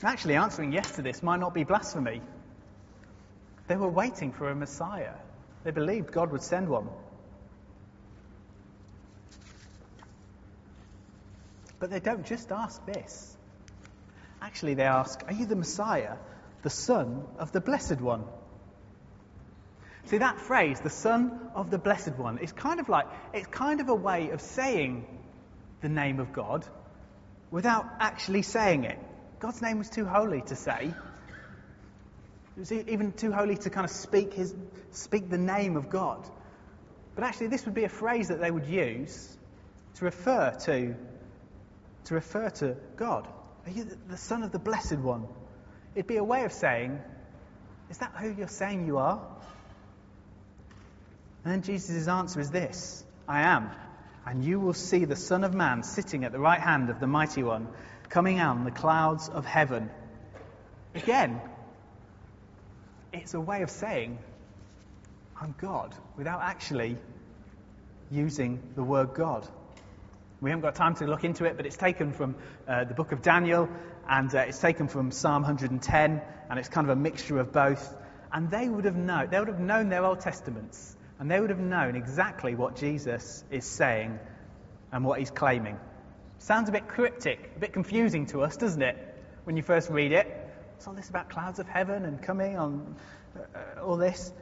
Actually, 0.03 0.37
answering 0.37 0.73
yes 0.73 0.91
to 0.97 1.03
this 1.03 1.23
might 1.23 1.41
not 1.41 1.55
be 1.55 1.65
blasphemy. 1.65 2.21
They 3.67 3.77
were 3.77 3.89
waiting 3.89 4.33
for 4.33 4.51
a 4.51 4.55
Messiah. 4.55 5.15
They 5.65 5.71
believed 5.71 6.13
God 6.13 6.31
would 6.33 6.43
send 6.43 6.69
one. 6.69 6.89
But 11.79 11.91
they 11.91 12.01
don't 12.01 12.25
just 12.25 12.53
ask 12.53 12.85
this. 12.87 13.37
Actually, 14.41 14.75
they 14.75 14.85
ask, 14.85 15.23
Are 15.27 15.33
you 15.33 15.47
the 15.47 15.57
Messiah, 15.57 16.17
the 16.63 16.71
Son 16.71 17.25
of 17.39 17.53
the 17.53 17.61
Blessed 17.61 18.01
One? 18.01 18.25
See, 20.07 20.19
that 20.19 20.41
phrase, 20.41 20.79
the 20.81 20.91
Son 20.91 21.51
of 21.55 21.71
the 21.71 21.79
Blessed 21.79 22.17
One, 22.17 22.39
is 22.39 22.53
kind 22.53 22.81
of 22.81 22.89
like, 22.89 23.07
it's 23.35 23.49
kind 23.49 23.81
of 23.81 23.89
a 23.89 23.95
way 23.95 24.31
of 24.31 24.41
saying 24.41 25.05
the 25.81 25.89
name 25.89 26.21
of 26.21 26.33
God 26.33 26.65
without 27.51 27.87
actually 27.99 28.43
saying 28.43 28.85
it. 28.85 28.99
God's 29.39 29.61
name 29.61 29.79
was 29.79 29.91
too 29.91 30.07
holy 30.07 30.43
to 30.43 30.57
say, 30.57 30.93
it 32.57 32.61
was 32.61 32.73
even 32.73 33.13
too 33.13 33.33
holy 33.33 33.57
to 33.57 33.71
kind 33.71 33.85
of 33.85 33.91
speak, 33.91 34.33
his, 34.33 34.55
speak 34.91 35.29
the 35.29 35.39
name 35.39 35.77
of 35.77 35.91
God. 35.91 36.27
But 37.15 37.25
actually, 37.25 37.49
this 37.49 37.67
would 37.67 37.75
be 37.75 37.85
a 37.85 37.89
phrase 37.89 38.29
that 38.29 38.41
they 38.41 38.51
would 38.51 38.67
use 38.67 39.37
to 39.97 40.05
refer 40.05 40.57
to, 40.65 40.95
to 42.05 42.15
refer 42.15 42.49
to 42.51 42.77
God. 42.97 43.29
Are 43.67 43.71
you 43.71 43.87
the 44.09 44.17
Son 44.17 44.43
of 44.43 44.53
the 44.53 44.59
Blessed 44.59 44.99
One? 44.99 45.27
It'd 45.95 46.07
be 46.07 46.17
a 46.17 46.25
way 46.25 46.45
of 46.45 46.53
saying, 46.53 47.01
Is 47.91 47.99
that 47.99 48.13
who 48.17 48.33
you're 48.33 48.49
saying 48.49 48.87
you 48.87 48.99
are? 48.99 49.21
And 51.45 51.53
then 51.53 51.63
Jesus' 51.63 52.09
answer 52.09 52.41
is 52.41 52.51
this 52.51 53.05
I 53.29 53.43
am. 53.43 53.71
And 54.27 54.45
you 54.45 54.59
will 54.59 54.75
see 54.75 55.05
the 55.05 55.15
Son 55.15 55.45
of 55.45 55.55
Man 55.55 55.83
sitting 55.85 56.25
at 56.25 56.33
the 56.33 56.41
right 56.41 56.61
hand 56.61 56.91
of 56.91 57.01
the 57.01 57.07
Mighty 57.07 57.43
One, 57.43 57.69
coming 58.09 58.39
out 58.39 58.57
on 58.57 58.65
the 58.65 58.71
clouds 58.71 59.29
of 59.29 59.45
heaven. 59.45 59.91
Again, 60.95 61.41
it's 63.13 63.35
a 63.35 63.41
way 63.41 63.63
of 63.63 63.71
saying, 63.71 64.19
I'm 65.41 65.55
God, 65.59 65.95
without 66.17 66.41
actually 66.43 66.97
using 68.11 68.63
the 68.75 68.83
word 68.83 69.15
God. 69.15 69.47
We 70.41 70.51
haven't 70.51 70.63
got 70.63 70.75
time 70.75 70.95
to 70.97 71.07
look 71.07 71.25
into 71.25 71.45
it, 71.45 71.57
but 71.57 71.67
it's 71.67 71.77
taken 71.77 72.13
from 72.13 72.37
uh, 72.69 72.85
the 72.85 72.95
book 72.95 73.13
of 73.13 73.23
Daniel, 73.23 73.69
and 74.09 74.35
uh, 74.35 74.41
it's 74.41 74.59
taken 74.59 74.89
from 74.89 75.11
Psalm 75.11 75.43
110, 75.43 76.23
and 76.51 76.59
it's 76.59 76.69
kind 76.69 76.87
of 76.87 76.97
a 76.97 77.01
mixture 77.01 77.39
of 77.39 77.53
both. 77.53 77.95
And 78.33 78.51
they 78.51 78.69
would 78.69 78.85
have 78.85 78.97
known, 78.97 79.31
they 79.31 79.39
would 79.39 79.49
have 79.49 79.61
known 79.61 79.89
their 79.89 80.05
Old 80.05 80.21
Testaments, 80.21 80.95
and 81.19 81.31
they 81.31 81.41
would 81.41 81.51
have 81.51 81.59
known 81.59 81.97
exactly 81.97 82.55
what 82.55 82.77
Jesus 82.77 83.43
is 83.51 83.65
saying 83.65 84.19
and 84.93 85.05
what 85.05 85.19
he's 85.19 85.31
claiming. 85.31 85.79
Sounds 86.39 86.69
a 86.69 86.73
bit 86.73 86.89
cryptic, 86.89 87.53
a 87.57 87.59
bit 87.59 87.73
confusing 87.73 88.27
to 88.27 88.43
us, 88.43 88.57
doesn't 88.57 88.83
it, 88.83 88.97
when 89.45 89.57
you 89.57 89.63
first 89.63 89.91
read 89.91 90.13
it? 90.13 90.27
It's 90.77 90.87
all 90.87 90.95
this 90.95 91.09
about 91.09 91.31
clouds 91.31 91.59
of 91.59 91.67
heaven 91.67 92.05
and 92.05 92.23
coming 92.23 92.57
on 92.57 92.97
uh, 93.37 93.83
all 93.83 93.97
this. 93.97 94.33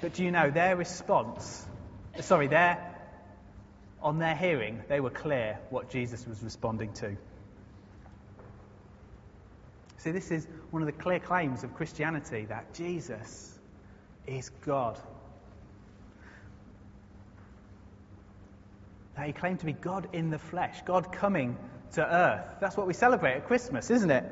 But 0.00 0.14
do 0.14 0.24
you 0.24 0.30
know 0.30 0.50
their 0.50 0.76
response? 0.76 1.66
Sorry, 2.20 2.46
their 2.46 2.92
on 4.02 4.18
their 4.18 4.34
hearing, 4.34 4.82
they 4.88 5.00
were 5.00 5.10
clear 5.10 5.58
what 5.70 5.88
Jesus 5.88 6.26
was 6.26 6.42
responding 6.42 6.92
to. 6.94 7.16
See, 9.98 10.10
this 10.10 10.32
is 10.32 10.46
one 10.72 10.82
of 10.82 10.86
the 10.86 10.92
clear 10.92 11.20
claims 11.20 11.62
of 11.62 11.74
Christianity 11.74 12.46
that 12.46 12.74
Jesus 12.74 13.56
is 14.26 14.50
God. 14.66 14.98
That 19.16 19.26
he 19.26 19.32
claimed 19.32 19.60
to 19.60 19.66
be 19.66 19.72
God 19.72 20.08
in 20.12 20.30
the 20.30 20.38
flesh, 20.38 20.80
God 20.84 21.12
coming 21.12 21.56
to 21.92 22.02
earth. 22.02 22.46
That's 22.60 22.76
what 22.76 22.86
we 22.86 22.94
celebrate 22.94 23.34
at 23.34 23.46
Christmas, 23.46 23.90
isn't 23.90 24.10
it? 24.10 24.24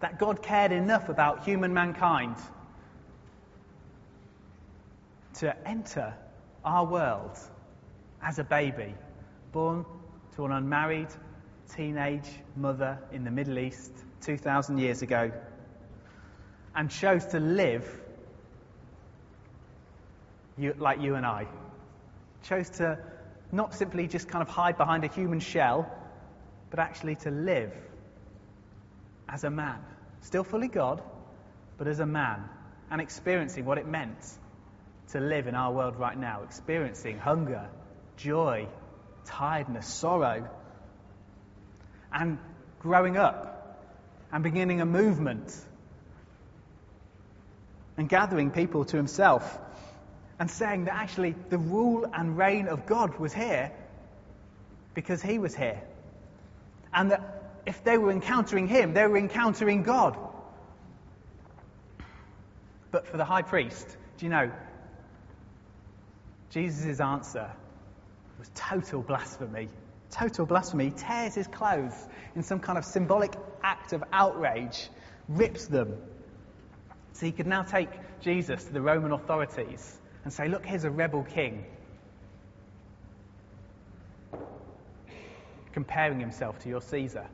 That 0.00 0.18
God 0.18 0.42
cared 0.42 0.72
enough 0.72 1.08
about 1.08 1.44
human 1.44 1.74
mankind 1.74 2.36
to 5.34 5.68
enter 5.68 6.14
our 6.64 6.84
world 6.84 7.38
as 8.22 8.38
a 8.38 8.44
baby, 8.44 8.94
born 9.52 9.84
to 10.36 10.44
an 10.44 10.52
unmarried 10.52 11.08
teenage 11.74 12.28
mother 12.56 12.98
in 13.12 13.24
the 13.24 13.30
Middle 13.30 13.58
East 13.58 13.92
2,000 14.22 14.78
years 14.78 15.02
ago, 15.02 15.32
and 16.74 16.90
chose 16.90 17.26
to 17.26 17.40
live 17.40 18.00
like 20.78 21.00
you 21.00 21.14
and 21.14 21.24
I. 21.24 21.46
Chose 22.42 22.68
to 22.70 22.98
not 23.52 23.74
simply 23.74 24.06
just 24.06 24.28
kind 24.28 24.42
of 24.42 24.48
hide 24.48 24.76
behind 24.76 25.04
a 25.04 25.08
human 25.08 25.40
shell, 25.40 25.90
but 26.70 26.78
actually 26.78 27.16
to 27.16 27.30
live 27.30 27.72
as 29.28 29.44
a 29.44 29.50
man. 29.50 29.78
Still 30.22 30.44
fully 30.44 30.68
God, 30.68 31.02
but 31.78 31.88
as 31.88 32.00
a 32.00 32.06
man, 32.06 32.44
and 32.90 33.00
experiencing 33.00 33.64
what 33.64 33.78
it 33.78 33.86
meant 33.86 34.18
to 35.12 35.20
live 35.20 35.46
in 35.46 35.54
our 35.54 35.72
world 35.72 35.96
right 35.96 36.18
now, 36.18 36.42
experiencing 36.42 37.18
hunger, 37.18 37.68
joy, 38.16 38.68
tiredness, 39.24 39.86
sorrow, 39.86 40.48
and 42.12 42.38
growing 42.80 43.16
up 43.16 43.90
and 44.32 44.42
beginning 44.42 44.80
a 44.80 44.86
movement 44.86 45.54
and 47.96 48.08
gathering 48.08 48.50
people 48.50 48.84
to 48.84 48.96
himself 48.96 49.58
and 50.40 50.50
saying 50.50 50.86
that 50.86 50.94
actually 50.94 51.34
the 51.50 51.58
rule 51.58 52.10
and 52.14 52.36
reign 52.36 52.66
of 52.66 52.86
God 52.86 53.18
was 53.18 53.32
here 53.32 53.70
because 54.94 55.20
he 55.20 55.38
was 55.38 55.54
here. 55.54 55.82
And 56.94 57.10
that 57.10 57.60
if 57.66 57.84
they 57.84 57.98
were 57.98 58.10
encountering 58.10 58.66
him, 58.66 58.94
they 58.94 59.06
were 59.06 59.18
encountering 59.18 59.82
God. 59.82 60.16
But 62.90 63.06
for 63.06 63.18
the 63.18 63.24
high 63.24 63.42
priest, 63.42 63.86
do 64.16 64.26
you 64.26 64.30
know, 64.30 64.50
Jesus' 66.48 67.00
answer 67.00 67.50
was 68.38 68.50
total 68.54 69.02
blasphemy. 69.02 69.68
Total 70.10 70.46
blasphemy. 70.46 70.86
He 70.86 70.90
tears 70.90 71.34
his 71.34 71.46
clothes 71.46 71.94
in 72.34 72.42
some 72.42 72.60
kind 72.60 72.78
of 72.78 72.86
symbolic 72.86 73.34
act 73.62 73.92
of 73.92 74.02
outrage, 74.10 74.88
rips 75.28 75.66
them. 75.66 75.98
So 77.12 77.26
he 77.26 77.32
could 77.32 77.46
now 77.46 77.62
take 77.62 77.90
Jesus 78.22 78.64
to 78.64 78.72
the 78.72 78.80
Roman 78.80 79.12
authorities 79.12 79.99
and 80.24 80.32
say, 80.32 80.48
Look, 80.48 80.64
here's 80.64 80.84
a 80.84 80.90
rebel 80.90 81.22
king. 81.22 81.64
Comparing 85.72 86.20
himself 86.20 86.58
to 86.60 86.68
your 86.68 86.80
Caesar. 86.80 87.26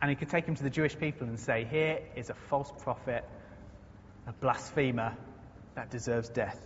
And 0.00 0.10
he 0.10 0.16
could 0.16 0.28
take 0.28 0.46
him 0.46 0.54
to 0.54 0.62
the 0.62 0.70
Jewish 0.70 0.96
people 0.96 1.26
and 1.26 1.38
say, 1.38 1.64
Here 1.64 2.00
is 2.16 2.30
a 2.30 2.34
false 2.34 2.72
prophet, 2.82 3.24
a 4.26 4.32
blasphemer 4.32 5.16
that 5.74 5.90
deserves 5.90 6.28
death. 6.28 6.58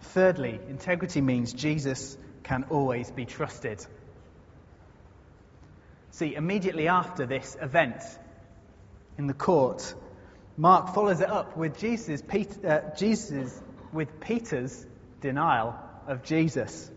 Thirdly, 0.00 0.58
integrity 0.68 1.20
means 1.20 1.52
Jesus 1.52 2.16
can 2.42 2.64
always 2.70 3.10
be 3.10 3.26
trusted. 3.26 3.84
See, 6.12 6.34
immediately 6.34 6.88
after 6.88 7.26
this 7.26 7.56
event 7.60 8.02
in 9.18 9.26
the 9.26 9.34
court, 9.34 9.94
Mark 10.58 10.94
follows 10.94 11.22
it 11.22 11.30
up 11.30 11.56
with 11.56 11.78
Jesus, 11.78 12.20
Peter, 12.20 12.68
uh, 12.68 12.96
Jesus 12.96 13.58
with 13.90 14.20
Peter's 14.20 14.84
denial 15.22 15.74
of 16.06 16.22
Jesus. 16.22 16.90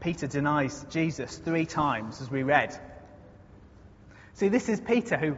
Peter 0.00 0.26
denies 0.26 0.86
Jesus 0.90 1.36
three 1.36 1.66
times, 1.66 2.22
as 2.22 2.30
we 2.30 2.42
read. 2.42 2.74
See, 4.34 4.48
this 4.48 4.70
is 4.70 4.80
Peter 4.80 5.18
who 5.18 5.36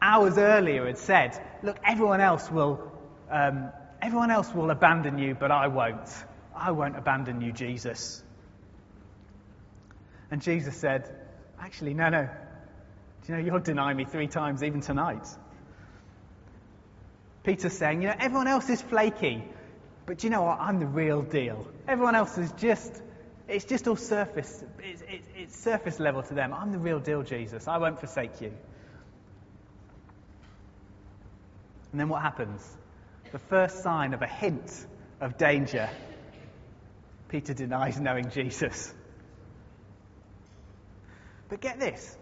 hours 0.00 0.38
earlier 0.38 0.86
had 0.86 0.98
said, 0.98 1.36
Look, 1.64 1.78
everyone 1.84 2.20
else 2.20 2.48
will 2.48 2.92
um, 3.28 3.70
Everyone 4.02 4.30
else 4.30 4.52
will 4.54 4.70
abandon 4.70 5.18
you, 5.18 5.34
but 5.34 5.50
I 5.50 5.68
won't. 5.68 6.08
I 6.56 6.70
won't 6.70 6.96
abandon 6.96 7.42
you, 7.42 7.52
Jesus. 7.52 8.22
And 10.30 10.40
Jesus 10.40 10.76
said, 10.76 11.14
Actually, 11.58 11.92
no, 11.92 12.08
no. 12.08 12.22
Do 12.22 13.32
you 13.32 13.38
know, 13.38 13.44
you'll 13.44 13.60
deny 13.60 13.92
me 13.92 14.06
three 14.06 14.26
times 14.26 14.62
even 14.62 14.80
tonight. 14.80 15.26
Peter's 17.42 17.76
saying, 17.76 18.02
You 18.02 18.08
know, 18.08 18.14
everyone 18.18 18.48
else 18.48 18.68
is 18.68 18.82
flaky, 18.82 19.44
but 20.06 20.24
you 20.24 20.30
know 20.30 20.42
what? 20.42 20.60
I'm 20.60 20.78
the 20.78 20.86
real 20.86 21.22
deal. 21.22 21.66
Everyone 21.88 22.14
else 22.14 22.36
is 22.38 22.52
just, 22.52 23.02
it's 23.48 23.64
just 23.64 23.88
all 23.88 23.96
surface, 23.96 24.64
it's, 24.78 25.02
it's, 25.08 25.26
it's 25.36 25.58
surface 25.58 25.98
level 25.98 26.22
to 26.22 26.34
them. 26.34 26.52
I'm 26.52 26.72
the 26.72 26.78
real 26.78 27.00
deal, 27.00 27.22
Jesus. 27.22 27.66
I 27.66 27.78
won't 27.78 27.98
forsake 27.98 28.40
you. 28.40 28.52
And 31.92 32.00
then 32.00 32.08
what 32.08 32.22
happens? 32.22 32.62
the 33.32 33.38
first 33.38 33.82
sign 33.82 34.14
of 34.14 34.22
a 34.22 34.26
hint 34.26 34.86
of 35.20 35.38
danger, 35.38 35.88
Peter 37.28 37.54
denies 37.54 38.00
knowing 38.00 38.30
Jesus. 38.30 38.92
But 41.48 41.60
get 41.60 41.80
this 41.80 42.16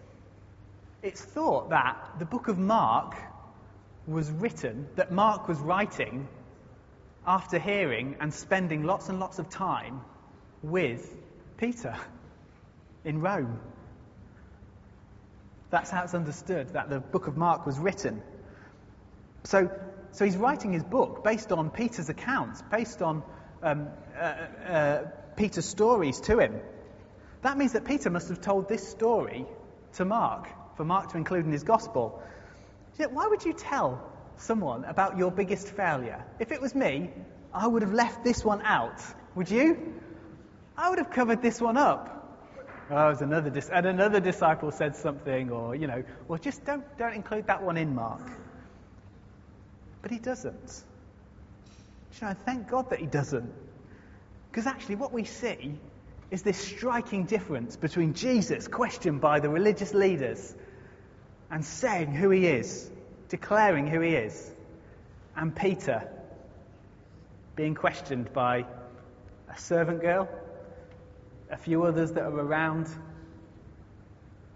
it's 1.01 1.21
thought 1.21 1.69
that 1.69 2.15
the 2.19 2.25
book 2.25 2.49
of 2.49 2.57
Mark 2.57 3.15
was 4.09 4.31
written, 4.31 4.87
that 4.95 5.11
Mark 5.11 5.47
was 5.47 5.59
writing 5.59 6.27
after 7.25 7.59
hearing 7.59 8.15
and 8.19 8.33
spending 8.33 8.83
lots 8.83 9.09
and 9.09 9.19
lots 9.19 9.39
of 9.39 9.49
time 9.49 10.01
with 10.63 11.15
Peter 11.57 11.95
in 13.03 13.21
Rome. 13.21 13.59
That's 15.69 15.89
how 15.89 16.03
it's 16.03 16.15
understood 16.15 16.69
that 16.69 16.89
the 16.89 16.99
book 16.99 17.27
of 17.27 17.37
Mark 17.37 17.65
was 17.65 17.77
written. 17.77 18.21
So 19.43 19.69
so 20.11 20.25
he's 20.25 20.37
writing 20.37 20.73
his 20.73 20.83
book 20.83 21.23
based 21.23 21.51
on 21.51 21.69
Peter's 21.69 22.09
accounts, 22.09 22.61
based 22.71 23.01
on 23.01 23.23
um, 23.61 23.87
uh, 24.17 24.21
uh, 24.21 25.03
Peter's 25.35 25.65
stories 25.65 26.19
to 26.21 26.39
him. 26.39 26.59
That 27.41 27.57
means 27.57 27.73
that 27.73 27.85
Peter 27.85 28.09
must 28.09 28.29
have 28.29 28.41
told 28.41 28.67
this 28.67 28.87
story 28.87 29.45
to 29.93 30.05
Mark, 30.05 30.47
for 30.75 30.83
Mark 30.83 31.11
to 31.11 31.17
include 31.17 31.45
in 31.45 31.51
his 31.51 31.63
gospel. 31.63 32.21
Why 32.97 33.27
would 33.27 33.45
you 33.45 33.53
tell 33.53 34.11
someone 34.37 34.83
about 34.85 35.17
your 35.17 35.31
biggest 35.31 35.69
failure? 35.69 36.23
If 36.39 36.51
it 36.51 36.61
was 36.61 36.75
me, 36.75 37.11
I 37.53 37.67
would 37.67 37.81
have 37.81 37.93
left 37.93 38.23
this 38.23 38.43
one 38.43 38.61
out. 38.61 39.01
Would 39.35 39.49
you? 39.49 39.93
I 40.77 40.89
would 40.89 40.99
have 40.99 41.11
covered 41.11 41.41
this 41.41 41.61
one 41.61 41.77
up. 41.77 42.15
Oh, 42.91 43.09
was 43.09 43.21
another 43.21 43.49
dis- 43.49 43.69
and 43.69 43.85
another 43.85 44.19
disciple 44.19 44.71
said 44.71 44.95
something, 44.95 45.51
or 45.51 45.75
you 45.75 45.87
know, 45.87 46.03
well, 46.27 46.39
just 46.39 46.65
don't 46.65 46.83
don't 46.97 47.13
include 47.13 47.47
that 47.47 47.61
one 47.61 47.77
in 47.77 47.93
Mark. 47.93 48.21
But 50.01 50.11
he 50.11 50.17
doesn't. 50.17 50.83
You 52.19 52.27
know, 52.27 52.33
thank 52.45 52.67
God 52.67 52.89
that 52.89 52.99
he 52.99 53.05
doesn't. 53.05 53.51
Because 54.49 54.65
actually, 54.65 54.95
what 54.95 55.13
we 55.13 55.25
see 55.25 55.75
is 56.31 56.41
this 56.41 56.57
striking 56.57 57.25
difference 57.25 57.75
between 57.75 58.13
Jesus, 58.13 58.67
questioned 58.67 59.21
by 59.21 59.39
the 59.39 59.49
religious 59.49 59.93
leaders, 59.93 60.55
and 61.51 61.63
saying 61.65 62.13
who 62.13 62.29
he 62.29 62.47
is, 62.47 62.89
declaring 63.29 63.87
who 63.87 63.99
he 64.01 64.15
is, 64.15 64.51
and 65.35 65.55
Peter 65.55 66.07
being 67.55 67.75
questioned 67.75 68.31
by 68.33 68.65
a 69.49 69.57
servant 69.57 70.01
girl, 70.01 70.29
a 71.49 71.57
few 71.57 71.83
others 71.83 72.11
that 72.13 72.23
are 72.23 72.39
around, 72.39 72.87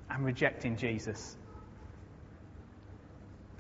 and 0.09 0.23
rejecting 0.23 0.77
Jesus. 0.77 1.35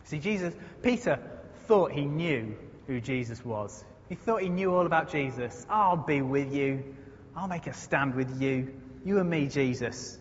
See, 0.05 0.19
Jesus, 0.19 0.53
Peter 0.81 1.19
thought 1.67 1.91
he 1.91 2.05
knew 2.05 2.55
who 2.87 3.01
Jesus 3.01 3.43
was. 3.43 3.83
He 4.09 4.15
thought 4.15 4.41
he 4.41 4.49
knew 4.49 4.73
all 4.73 4.85
about 4.85 5.11
Jesus. 5.11 5.65
I'll 5.69 5.97
be 5.97 6.21
with 6.21 6.53
you. 6.53 6.95
I'll 7.35 7.47
make 7.47 7.67
a 7.67 7.73
stand 7.73 8.13
with 8.13 8.41
you. 8.41 8.73
You 9.05 9.19
and 9.19 9.29
me, 9.29 9.47
Jesus. 9.47 10.17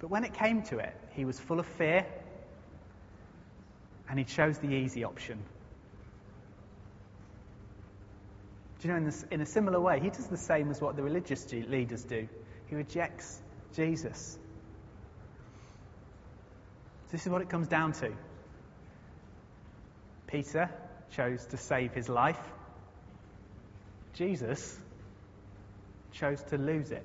But 0.00 0.10
when 0.10 0.24
it 0.24 0.34
came 0.34 0.62
to 0.64 0.78
it, 0.78 0.94
he 1.20 1.26
was 1.26 1.38
full 1.38 1.60
of 1.60 1.66
fear 1.66 2.06
and 4.08 4.18
he 4.18 4.24
chose 4.24 4.56
the 4.56 4.68
easy 4.68 5.04
option. 5.04 5.38
Do 8.78 8.88
you 8.88 8.94
know, 8.94 9.00
in, 9.00 9.04
this, 9.04 9.22
in 9.30 9.42
a 9.42 9.44
similar 9.44 9.78
way, 9.78 10.00
he 10.00 10.08
does 10.08 10.28
the 10.28 10.38
same 10.38 10.70
as 10.70 10.80
what 10.80 10.96
the 10.96 11.02
religious 11.02 11.46
leaders 11.52 12.04
do. 12.04 12.26
He 12.68 12.74
rejects 12.74 13.38
Jesus. 13.76 14.38
This 17.12 17.26
is 17.26 17.28
what 17.28 17.42
it 17.42 17.50
comes 17.50 17.68
down 17.68 17.92
to. 17.92 18.12
Peter 20.26 20.70
chose 21.10 21.44
to 21.48 21.58
save 21.58 21.92
his 21.92 22.08
life. 22.08 22.40
Jesus 24.14 24.74
chose 26.12 26.42
to 26.44 26.56
lose 26.56 26.90
it. 26.90 27.04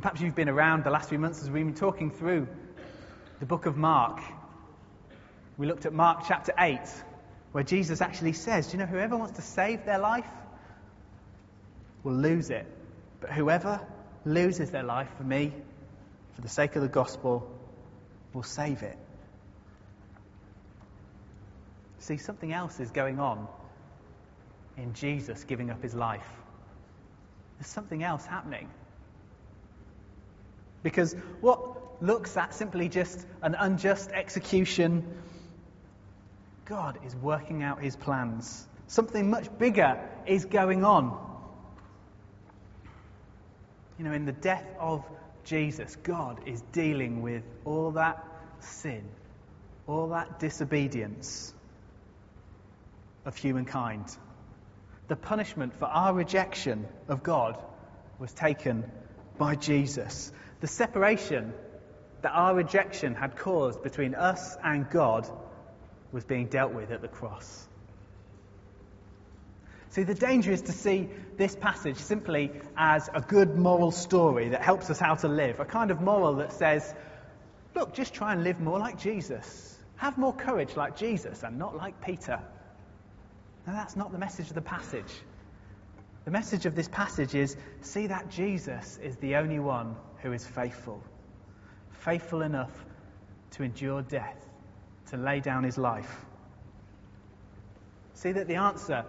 Perhaps 0.00 0.22
you've 0.22 0.34
been 0.34 0.48
around 0.48 0.84
the 0.84 0.90
last 0.90 1.10
few 1.10 1.18
months 1.18 1.42
as 1.42 1.50
we've 1.50 1.64
been 1.64 1.74
talking 1.74 2.10
through 2.10 2.48
the 3.38 3.46
book 3.46 3.66
of 3.66 3.76
Mark. 3.76 4.20
We 5.58 5.66
looked 5.66 5.84
at 5.84 5.92
Mark 5.92 6.24
chapter 6.26 6.54
8, 6.58 6.78
where 7.52 7.64
Jesus 7.64 8.00
actually 8.00 8.32
says, 8.32 8.68
Do 8.68 8.72
you 8.72 8.78
know, 8.78 8.86
whoever 8.86 9.16
wants 9.16 9.34
to 9.34 9.42
save 9.42 9.84
their 9.84 9.98
life 9.98 10.28
will 12.02 12.14
lose 12.14 12.48
it. 12.48 12.66
But 13.20 13.30
whoever 13.30 13.80
loses 14.24 14.70
their 14.70 14.84
life 14.84 15.08
for 15.18 15.24
me, 15.24 15.52
for 16.34 16.40
the 16.40 16.48
sake 16.48 16.76
of 16.76 16.82
the 16.82 16.88
gospel, 16.88 17.50
will 18.32 18.42
save 18.42 18.82
it. 18.82 18.96
See, 21.98 22.16
something 22.16 22.52
else 22.52 22.80
is 22.80 22.90
going 22.90 23.18
on 23.18 23.46
in 24.78 24.94
Jesus 24.94 25.44
giving 25.44 25.68
up 25.68 25.82
his 25.82 25.94
life. 25.94 26.28
There's 27.58 27.68
something 27.68 28.02
else 28.02 28.24
happening. 28.24 28.70
Because 30.82 31.14
what 31.40 32.02
looks 32.02 32.36
at 32.36 32.54
simply 32.54 32.88
just 32.88 33.26
an 33.42 33.54
unjust 33.54 34.10
execution, 34.10 35.04
God 36.64 36.98
is 37.04 37.14
working 37.16 37.62
out 37.62 37.82
his 37.82 37.96
plans. 37.96 38.66
Something 38.86 39.30
much 39.30 39.46
bigger 39.58 40.00
is 40.26 40.44
going 40.44 40.84
on. 40.84 41.26
You 43.98 44.04
know, 44.04 44.12
in 44.12 44.24
the 44.24 44.32
death 44.32 44.64
of 44.78 45.04
Jesus, 45.44 45.96
God 45.96 46.40
is 46.46 46.62
dealing 46.72 47.22
with 47.22 47.42
all 47.64 47.92
that 47.92 48.24
sin, 48.60 49.04
all 49.86 50.08
that 50.08 50.38
disobedience 50.38 51.52
of 53.24 53.36
humankind. 53.36 54.04
The 55.08 55.16
punishment 55.16 55.78
for 55.78 55.86
our 55.86 56.14
rejection 56.14 56.86
of 57.08 57.22
God 57.22 57.62
was 58.18 58.32
taken 58.32 58.90
by 59.38 59.56
Jesus. 59.56 60.32
The 60.60 60.66
separation 60.66 61.52
that 62.22 62.32
our 62.32 62.54
rejection 62.54 63.14
had 63.14 63.36
caused 63.36 63.82
between 63.82 64.14
us 64.14 64.56
and 64.62 64.88
God 64.90 65.28
was 66.12 66.24
being 66.24 66.46
dealt 66.46 66.72
with 66.72 66.90
at 66.90 67.00
the 67.00 67.08
cross. 67.08 67.66
See, 69.90 70.04
the 70.04 70.14
danger 70.14 70.52
is 70.52 70.62
to 70.62 70.72
see 70.72 71.08
this 71.36 71.56
passage 71.56 71.96
simply 71.96 72.52
as 72.76 73.08
a 73.12 73.20
good 73.20 73.56
moral 73.56 73.90
story 73.90 74.50
that 74.50 74.62
helps 74.62 74.88
us 74.88 75.00
how 75.00 75.16
to 75.16 75.28
live, 75.28 75.58
a 75.58 75.64
kind 75.64 75.90
of 75.90 76.00
moral 76.00 76.36
that 76.36 76.52
says, 76.52 76.94
look, 77.74 77.94
just 77.94 78.14
try 78.14 78.32
and 78.32 78.44
live 78.44 78.60
more 78.60 78.78
like 78.78 78.98
Jesus. 79.00 79.76
Have 79.96 80.16
more 80.16 80.32
courage 80.32 80.76
like 80.76 80.96
Jesus 80.96 81.42
and 81.42 81.58
not 81.58 81.76
like 81.76 82.00
Peter. 82.04 82.40
Now, 83.66 83.72
that's 83.72 83.96
not 83.96 84.12
the 84.12 84.18
message 84.18 84.48
of 84.48 84.54
the 84.54 84.62
passage. 84.62 85.12
The 86.24 86.30
message 86.30 86.66
of 86.66 86.74
this 86.74 86.88
passage 86.88 87.34
is 87.34 87.56
see 87.80 88.08
that 88.08 88.30
Jesus 88.30 88.98
is 89.02 89.16
the 89.16 89.36
only 89.36 89.58
one 89.58 89.96
who 90.22 90.32
is 90.32 90.46
faithful. 90.46 91.02
Faithful 91.92 92.42
enough 92.42 92.72
to 93.52 93.62
endure 93.62 94.02
death, 94.02 94.36
to 95.10 95.16
lay 95.16 95.40
down 95.40 95.64
his 95.64 95.78
life. 95.78 96.24
See 98.14 98.32
that 98.32 98.46
the 98.46 98.56
answer 98.56 99.04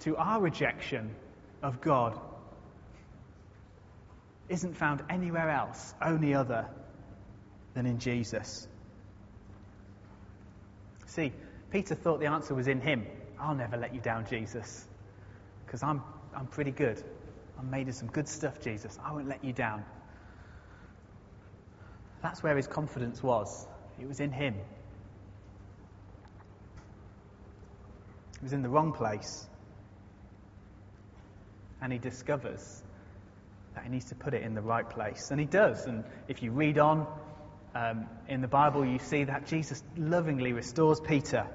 to 0.00 0.16
our 0.16 0.40
rejection 0.40 1.14
of 1.62 1.80
God 1.80 2.18
isn't 4.48 4.76
found 4.76 5.02
anywhere 5.08 5.48
else, 5.48 5.94
only 6.02 6.34
other 6.34 6.66
than 7.74 7.86
in 7.86 7.98
Jesus. 7.98 8.66
See, 11.06 11.32
Peter 11.70 11.94
thought 11.94 12.20
the 12.20 12.26
answer 12.26 12.54
was 12.54 12.68
in 12.68 12.80
him. 12.80 13.06
I'll 13.38 13.54
never 13.54 13.76
let 13.76 13.94
you 13.94 14.00
down, 14.00 14.26
Jesus, 14.26 14.86
because 15.64 15.82
I'm, 15.82 16.02
I'm 16.34 16.46
pretty 16.46 16.70
good. 16.70 17.02
I'm 17.58 17.70
made 17.70 17.88
of 17.88 17.94
some 17.94 18.08
good 18.08 18.28
stuff, 18.28 18.60
Jesus. 18.60 18.98
I 19.04 19.12
won't 19.12 19.28
let 19.28 19.44
you 19.44 19.52
down. 19.52 19.84
That's 22.22 22.42
where 22.42 22.56
his 22.56 22.66
confidence 22.66 23.22
was. 23.22 23.66
It 24.00 24.06
was 24.06 24.20
in 24.20 24.32
him. 24.32 24.54
It 28.36 28.42
was 28.42 28.52
in 28.52 28.62
the 28.62 28.68
wrong 28.68 28.92
place 28.92 29.46
and 31.80 31.92
he 31.92 31.98
discovers 31.98 32.82
that 33.74 33.84
he 33.84 33.90
needs 33.90 34.06
to 34.06 34.14
put 34.14 34.34
it 34.34 34.42
in 34.42 34.54
the 34.54 34.60
right 34.60 34.88
place. 34.88 35.30
And 35.30 35.40
he 35.40 35.46
does. 35.46 35.86
And 35.86 36.04
if 36.28 36.42
you 36.42 36.50
read 36.50 36.78
on 36.78 37.06
um, 37.74 38.06
in 38.28 38.40
the 38.40 38.48
Bible, 38.48 38.84
you 38.84 38.98
see 38.98 39.24
that 39.24 39.46
Jesus 39.46 39.82
lovingly 39.96 40.52
restores 40.52 41.00
Peter 41.00 41.46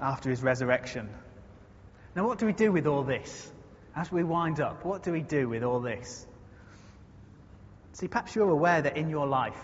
after 0.00 0.30
his 0.30 0.42
resurrection. 0.42 1.08
Now, 2.16 2.26
what 2.26 2.38
do 2.38 2.46
we 2.46 2.54
do 2.54 2.72
with 2.72 2.86
all 2.86 3.02
this? 3.02 3.52
As 3.94 4.10
we 4.10 4.24
wind 4.24 4.58
up, 4.58 4.86
what 4.86 5.02
do 5.02 5.12
we 5.12 5.20
do 5.20 5.50
with 5.50 5.62
all 5.62 5.80
this? 5.80 6.26
See, 7.92 8.08
perhaps 8.08 8.34
you're 8.34 8.48
aware 8.48 8.80
that 8.80 8.96
in 8.96 9.10
your 9.10 9.26
life, 9.26 9.58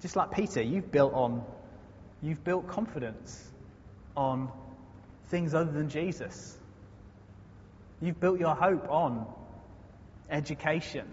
just 0.00 0.16
like 0.16 0.32
Peter, 0.32 0.62
you've 0.62 0.90
built 0.90 1.12
on, 1.12 1.44
you've 2.22 2.42
built 2.44 2.66
confidence 2.66 3.46
on 4.16 4.50
things 5.26 5.52
other 5.52 5.70
than 5.70 5.90
Jesus. 5.90 6.56
You've 8.00 8.18
built 8.18 8.40
your 8.40 8.54
hope 8.54 8.90
on 8.90 9.26
education, 10.30 11.06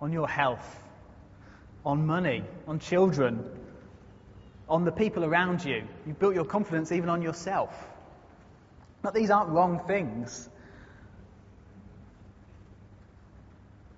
on 0.00 0.12
your 0.12 0.28
health, 0.28 0.80
on 1.86 2.04
money, 2.04 2.42
on 2.66 2.80
children, 2.80 3.44
on 4.68 4.84
the 4.84 4.92
people 4.92 5.24
around 5.24 5.64
you. 5.64 5.84
You've 6.04 6.18
built 6.18 6.34
your 6.34 6.44
confidence 6.44 6.90
even 6.90 7.08
on 7.08 7.22
yourself. 7.22 7.90
But 9.02 9.14
these 9.14 9.30
aren't 9.30 9.50
wrong 9.50 9.80
things. 9.86 10.48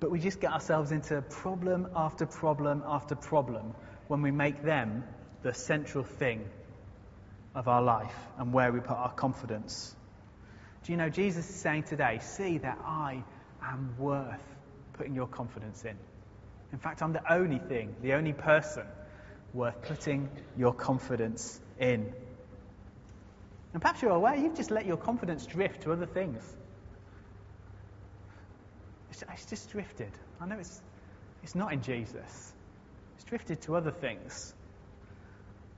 But 0.01 0.11
we 0.11 0.19
just 0.19 0.41
get 0.41 0.53
ourselves 0.53 0.93
into 0.93 1.23
problem 1.23 1.89
after 1.95 2.27
problem 2.27 2.83
after 2.87 3.15
problem 3.15 3.75
when 4.09 4.23
we 4.23 4.31
make 4.31 4.63
them 4.63 5.05
the 5.43 5.55
central 5.55 6.05
thing 6.05 6.45
of 7.55 7.69
our 7.69 7.83
life 7.83 8.15
and 8.39 8.53
where 8.53 8.73
we 8.73 8.81
put 8.81 8.97
our 8.97 9.13
confidence. 9.13 9.95
Do 10.85 10.93
you 10.93 10.99
know 10.99 11.09
Jesus 11.09 11.49
is 11.49 11.55
saying 11.55 11.85
today, 11.85 12.19
see 12.21 12.59
that 12.59 12.79
I 12.85 13.23
am 13.63 13.95
worth 13.99 14.43
putting 14.95 15.15
your 15.15 15.27
confidence 15.27 15.85
in. 15.85 15.97
In 16.73 16.79
fact, 16.79 17.03
I'm 17.03 17.13
the 17.13 17.33
only 17.33 17.59
thing, 17.59 17.95
the 18.03 18.15
only 18.15 18.33
person 18.33 18.85
worth 19.53 19.81
putting 19.83 20.29
your 20.57 20.75
confidence 20.75 21.61
in. 21.79 22.13
And 23.75 23.83
perhaps 23.83 24.01
you're 24.01 24.13
aware 24.13 24.37
you've 24.37 24.55
just 24.55 24.71
let 24.71 24.87
your 24.87 24.97
confidence 24.97 25.45
drift 25.45 25.83
to 25.83 25.93
other 25.93 26.07
things. 26.07 26.43
It's, 29.11 29.47
just 29.47 29.71
drifted. 29.71 30.11
I 30.41 30.47
know 30.47 30.59
it's, 30.59 30.81
it's 31.43 31.57
not 31.57 31.73
in 31.73 31.83
Jesus, 31.83 32.53
it's 33.17 33.25
drifted 33.25 33.61
to 33.63 33.77
other 33.77 33.91
things. 33.91 34.55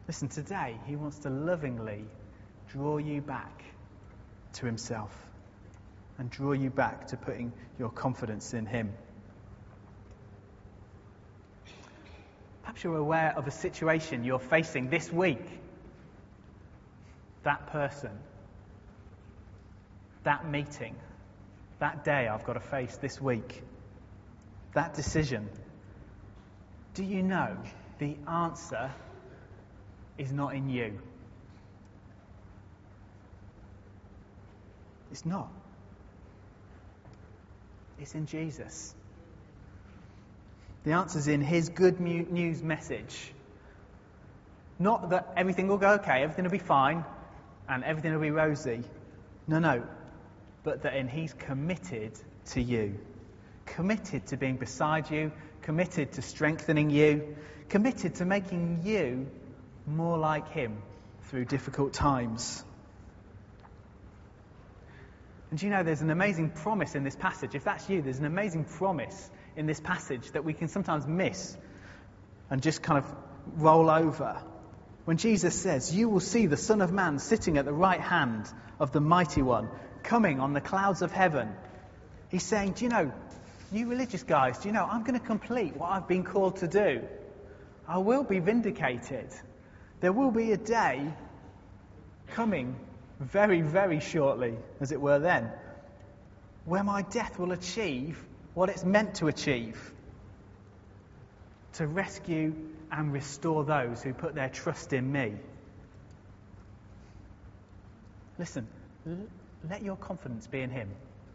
Listen, 0.07 0.29
today, 0.29 0.77
He 0.87 0.95
wants 0.95 1.19
to 1.21 1.31
lovingly 1.31 2.05
draw 2.69 2.99
you 2.99 3.23
back 3.23 3.63
to 4.55 4.67
Himself 4.67 5.15
and 6.19 6.31
draw 6.31 6.53
you 6.53 6.71
back 6.71 7.09
to 7.09 7.17
putting 7.17 7.53
your 7.79 7.91
confidence 7.91 8.53
in 8.53 8.67
Him. 8.67 8.93
Perhaps 12.63 12.85
you're 12.85 12.97
aware 12.97 13.35
of 13.37 13.47
a 13.47 13.51
situation 13.51 14.23
you're 14.23 14.39
facing 14.39 14.91
this 14.91 15.11
week. 15.11 15.45
That 17.47 17.69
person, 17.69 18.11
that 20.25 20.51
meeting, 20.51 20.97
that 21.79 22.05
day 22.05 22.27
I've 22.27 22.43
got 22.43 22.55
to 22.55 22.61
face 22.61 22.97
this 22.97 23.21
week, 23.21 23.63
that 24.75 24.95
decision. 24.95 25.49
Do 26.95 27.05
you 27.05 27.23
know 27.23 27.57
the 28.01 28.17
answer 28.29 28.91
is 30.19 30.33
not 30.33 30.57
in 30.57 30.69
you? 30.69 30.99
It's 35.13 35.25
not. 35.25 35.49
It's 38.01 38.17
in 38.17 38.27
Jesus. 38.27 38.93
The 40.83 40.95
answer's 40.95 41.29
in 41.29 41.43
his 41.43 41.69
good 41.69 42.01
news 42.01 42.61
message. 42.61 43.33
Not 44.81 45.11
that 45.11 45.33
everything 45.37 45.69
will 45.69 45.79
go 45.79 45.91
okay, 45.91 46.25
everything 46.25 46.43
will 46.43 46.51
be 46.51 46.59
fine, 46.59 47.05
and 47.69 47.85
everything 47.85 48.13
will 48.13 48.21
be 48.21 48.31
rosy. 48.31 48.83
No, 49.47 49.59
no. 49.59 49.85
But 50.63 50.83
that 50.83 50.95
in 50.95 51.09
he's 51.09 51.33
committed 51.33 52.19
to 52.47 52.61
you. 52.61 52.99
Committed 53.67 54.27
to 54.29 54.37
being 54.37 54.57
beside 54.57 55.11
you, 55.11 55.33
committed 55.63 56.13
to 56.13 56.23
strengthening 56.23 56.91
you, 56.91 57.37
committed 57.69 58.17
to 58.17 58.25
making 58.25 58.83
you 58.85 59.27
more 59.87 60.19
like 60.19 60.51
him 60.51 60.83
through 61.23 61.45
difficult 61.45 61.93
times. 61.93 62.63
And 65.51 65.63
you 65.63 65.71
know 65.71 65.83
there's 65.83 66.03
an 66.03 66.11
amazing 66.11 66.51
promise 66.51 66.95
in 66.95 67.05
this 67.05 67.17
passage? 67.17 67.55
If 67.55 67.65
that's 67.65 67.89
you, 67.89 68.03
there's 68.03 68.19
an 68.19 68.25
amazing 68.25 68.65
promise 68.65 69.31
in 69.57 69.67
this 69.67 69.81
passage 69.81 70.31
that 70.33 70.45
we 70.45 70.53
can 70.53 70.69
sometimes 70.69 71.07
miss 71.07 71.57
and 72.51 72.63
just 72.63 72.83
kind 72.83 72.99
of 72.99 73.15
roll 73.57 73.89
over. 73.89 74.43
When 75.07 75.19
Jesus 75.19 75.55
says, 75.55 75.95
You 75.95 76.09
will 76.09 76.21
see 76.21 76.47
the 76.47 76.57
Son 76.57 76.83
of 76.83 76.93
Man 76.93 77.21
sitting 77.21 77.59
at 77.59 77.65
the 77.65 77.73
right 77.73 78.01
hand 78.01 78.51
of 78.81 78.91
the 78.91 79.01
Mighty 79.01 79.41
One, 79.41 79.69
coming 80.03 80.41
on 80.41 80.53
the 80.53 80.61
clouds 80.61 81.01
of 81.01 81.13
heaven, 81.13 81.49
he's 82.29 82.43
saying, 82.43 82.73
Do 82.73 82.85
you 82.85 82.91
know, 82.91 83.13
you 83.71 83.89
religious 83.89 84.25
guys, 84.25 84.59
do 84.59 84.69
you 84.69 84.75
know, 84.75 84.85
I'm 84.85 85.05
going 85.05 85.19
to 85.19 85.25
complete 85.25 85.77
what 85.77 85.93
I've 85.93 86.09
been 86.09 86.25
called 86.25 86.57
to 86.57 86.67
do. 86.67 87.03
I 87.87 87.99
will 87.99 88.25
be 88.25 88.41
vindicated. 88.41 89.29
There 90.01 90.13
will 90.13 90.33
be 90.33 90.51
a 90.51 90.57
day 90.57 91.15
coming 92.33 92.75
very, 93.21 93.61
very 93.61 94.01
shortly, 94.01 94.57
as 94.81 94.91
it 94.91 95.01
were, 95.01 95.21
then, 95.21 95.53
where 96.65 96.83
my 96.83 97.03
death 97.03 97.39
will 97.39 97.53
achieve 97.53 98.21
what 98.55 98.71
it's 98.71 98.85
meant 98.85 99.15
to 99.17 99.29
achieve 99.29 99.93
to 101.77 101.87
rescue 101.87 102.55
and 102.91 103.13
restore 103.13 103.65
those 103.65 104.03
who 104.03 104.13
put 104.13 104.35
their 104.35 104.49
trust 104.49 104.93
in 104.93 105.11
me. 105.11 105.35
Listen, 108.39 108.67
let 109.69 109.83
your 109.83 109.97
confidence 109.97 110.47
be 110.47 110.61
in 110.61 110.71
Him. 110.71 110.89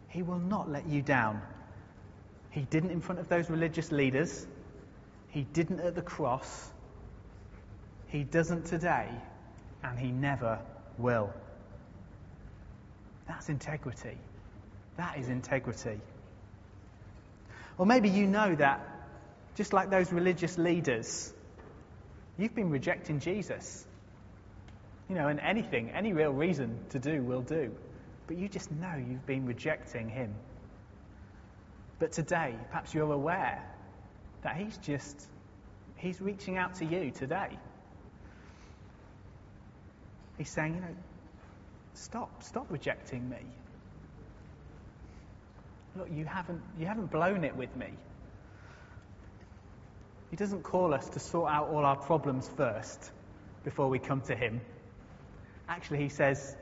He 0.08 0.22
will 0.22 0.38
not 0.38 0.70
let 0.70 0.86
you 0.86 1.02
down. 1.02 1.40
He 2.50 2.62
didn't 2.62 2.90
in 2.90 3.00
front 3.00 3.20
of 3.20 3.28
those 3.28 3.48
religious 3.50 3.90
leaders, 3.90 4.46
He 5.28 5.42
didn't 5.42 5.80
at 5.80 5.94
the 5.94 6.02
cross, 6.02 6.70
He 8.08 8.24
doesn't 8.24 8.66
today, 8.66 9.08
and 9.82 9.98
He 9.98 10.10
never 10.10 10.58
will. 10.98 11.32
That's 13.26 13.48
integrity. 13.48 14.18
That 14.96 15.18
is 15.18 15.28
integrity. 15.28 16.00
Or 17.78 17.86
maybe 17.86 18.10
you 18.10 18.26
know 18.26 18.54
that, 18.54 18.91
just 19.56 19.72
like 19.72 19.90
those 19.90 20.12
religious 20.12 20.56
leaders, 20.58 21.32
you've 22.38 22.54
been 22.54 22.70
rejecting 22.70 23.20
Jesus. 23.20 23.86
You 25.08 25.16
know, 25.16 25.28
and 25.28 25.40
anything, 25.40 25.90
any 25.90 26.12
real 26.12 26.32
reason 26.32 26.78
to 26.90 26.98
do 26.98 27.22
will 27.22 27.42
do. 27.42 27.72
But 28.26 28.38
you 28.38 28.48
just 28.48 28.70
know 28.70 28.94
you've 28.96 29.26
been 29.26 29.46
rejecting 29.46 30.08
him. 30.08 30.34
But 31.98 32.12
today, 32.12 32.54
perhaps 32.70 32.94
you're 32.94 33.12
aware 33.12 33.62
that 34.42 34.56
he's 34.56 34.76
just, 34.78 35.28
he's 35.96 36.20
reaching 36.20 36.56
out 36.56 36.76
to 36.76 36.84
you 36.84 37.10
today. 37.10 37.58
He's 40.38 40.48
saying, 40.48 40.74
you 40.74 40.80
know, 40.80 40.96
stop, 41.94 42.42
stop 42.42 42.66
rejecting 42.70 43.28
me. 43.28 43.38
Look, 45.94 46.08
you 46.10 46.24
haven't, 46.24 46.62
you 46.78 46.86
haven't 46.86 47.10
blown 47.10 47.44
it 47.44 47.54
with 47.54 47.76
me. 47.76 47.88
He 50.32 50.36
doesn't 50.36 50.62
call 50.62 50.94
us 50.94 51.10
to 51.10 51.20
sort 51.20 51.52
out 51.52 51.68
all 51.68 51.84
our 51.84 51.94
problems 51.94 52.48
first 52.56 53.10
before 53.64 53.88
we 53.90 53.98
come 53.98 54.22
to 54.22 54.34
Him. 54.34 54.62
Actually, 55.68 55.98
He 55.98 56.08
says, 56.08 56.56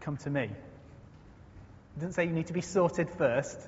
Come 0.00 0.16
to 0.18 0.30
me. 0.30 0.42
He 0.46 2.00
doesn't 2.00 2.12
say 2.12 2.26
you 2.26 2.32
need 2.32 2.46
to 2.46 2.52
be 2.52 2.60
sorted 2.60 3.10
first. 3.10 3.58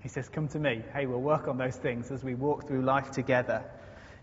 He 0.00 0.08
says, 0.08 0.28
Come 0.28 0.48
to 0.48 0.58
me. 0.58 0.82
Hey, 0.92 1.06
we'll 1.06 1.20
work 1.20 1.46
on 1.46 1.56
those 1.56 1.76
things 1.76 2.10
as 2.10 2.24
we 2.24 2.34
walk 2.34 2.66
through 2.66 2.82
life 2.82 3.12
together. 3.12 3.62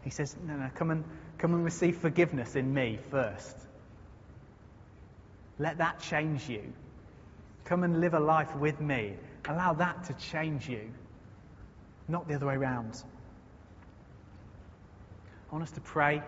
He 0.03 0.09
says, 0.09 0.35
No, 0.45 0.57
no, 0.57 0.69
come 0.75 0.91
and, 0.91 1.05
come 1.37 1.53
and 1.53 1.63
receive 1.63 1.95
forgiveness 1.95 2.57
in 2.57 2.73
me 2.73 2.99
first. 3.09 3.55
Let 5.59 5.77
that 5.77 6.01
change 6.01 6.49
you. 6.49 6.73
Come 7.63 7.85
and 7.85 8.01
live 8.01 8.15
a 8.15 8.19
life 8.19 8.53
with 8.53 8.81
me. 8.81 9.13
Allow 9.47 9.75
that 9.75 10.03
to 10.07 10.13
change 10.29 10.67
you, 10.67 10.91
not 12.09 12.27
the 12.27 12.35
other 12.35 12.47
way 12.47 12.55
around. 12.55 13.01
I 15.49 15.53
want 15.53 15.63
us 15.63 15.71
to 15.71 15.81
pray 15.81 16.23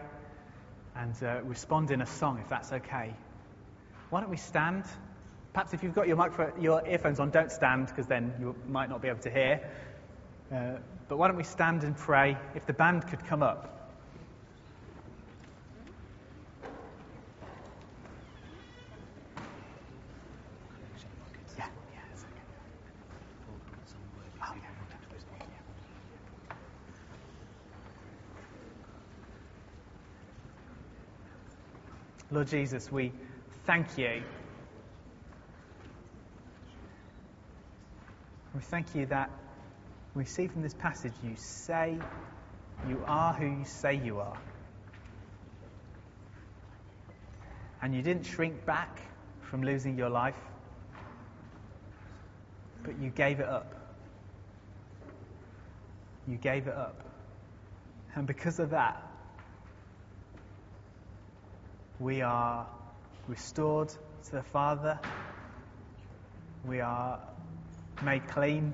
and 0.95 1.15
uh, 1.23 1.41
respond 1.43 1.91
in 1.91 2.01
a 2.01 2.05
song, 2.05 2.39
if 2.39 2.49
that's 2.49 2.71
okay. 2.71 3.13
Why 4.09 4.21
don't 4.21 4.29
we 4.29 4.37
stand? 4.37 4.83
Perhaps 5.53 5.73
if 5.73 5.83
you've 5.83 5.95
got 5.95 6.07
your, 6.07 6.17
microphone, 6.17 6.61
your 6.61 6.87
earphones 6.87 7.19
on, 7.19 7.31
don't 7.31 7.51
stand 7.51 7.87
because 7.87 8.05
then 8.07 8.33
you 8.39 8.55
might 8.67 8.89
not 8.89 9.01
be 9.01 9.07
able 9.07 9.19
to 9.21 9.29
hear. 9.29 9.69
Uh, 10.53 10.77
but 11.09 11.17
why 11.17 11.27
don't 11.27 11.37
we 11.37 11.43
stand 11.43 11.83
and 11.83 11.97
pray? 11.97 12.37
If 12.55 12.65
the 12.65 12.73
band 12.73 13.07
could 13.07 13.25
come 13.25 13.41
up. 13.41 13.76
Lord 32.37 32.49
Jesus, 32.49 32.91
we 32.91 33.11
thank 33.65 33.97
you. 33.97 34.21
We 38.53 38.61
thank 38.61 38.93
you 38.93 39.07
that 39.07 39.31
we 40.13 40.23
see 40.23 40.45
from 40.45 40.61
this 40.61 40.75
passage 40.75 41.13
you 41.23 41.33
say 41.35 41.97
you 42.87 43.03
are 43.07 43.33
who 43.33 43.47
you 43.47 43.65
say 43.65 43.95
you 43.95 44.19
are. 44.19 44.37
And 47.81 47.95
you 47.95 48.03
didn't 48.03 48.27
shrink 48.27 48.67
back 48.67 49.01
from 49.41 49.63
losing 49.63 49.97
your 49.97 50.09
life, 50.09 50.37
but 52.83 52.99
you 53.01 53.09
gave 53.09 53.39
it 53.39 53.47
up. 53.47 53.73
You 56.27 56.37
gave 56.37 56.67
it 56.67 56.75
up. 56.75 57.01
And 58.13 58.27
because 58.27 58.59
of 58.59 58.69
that, 58.69 59.06
we 61.99 62.21
are 62.21 62.67
restored 63.27 63.89
to 63.89 64.31
the 64.31 64.43
Father. 64.43 64.99
We 66.65 66.79
are 66.79 67.19
made 68.03 68.27
clean. 68.27 68.73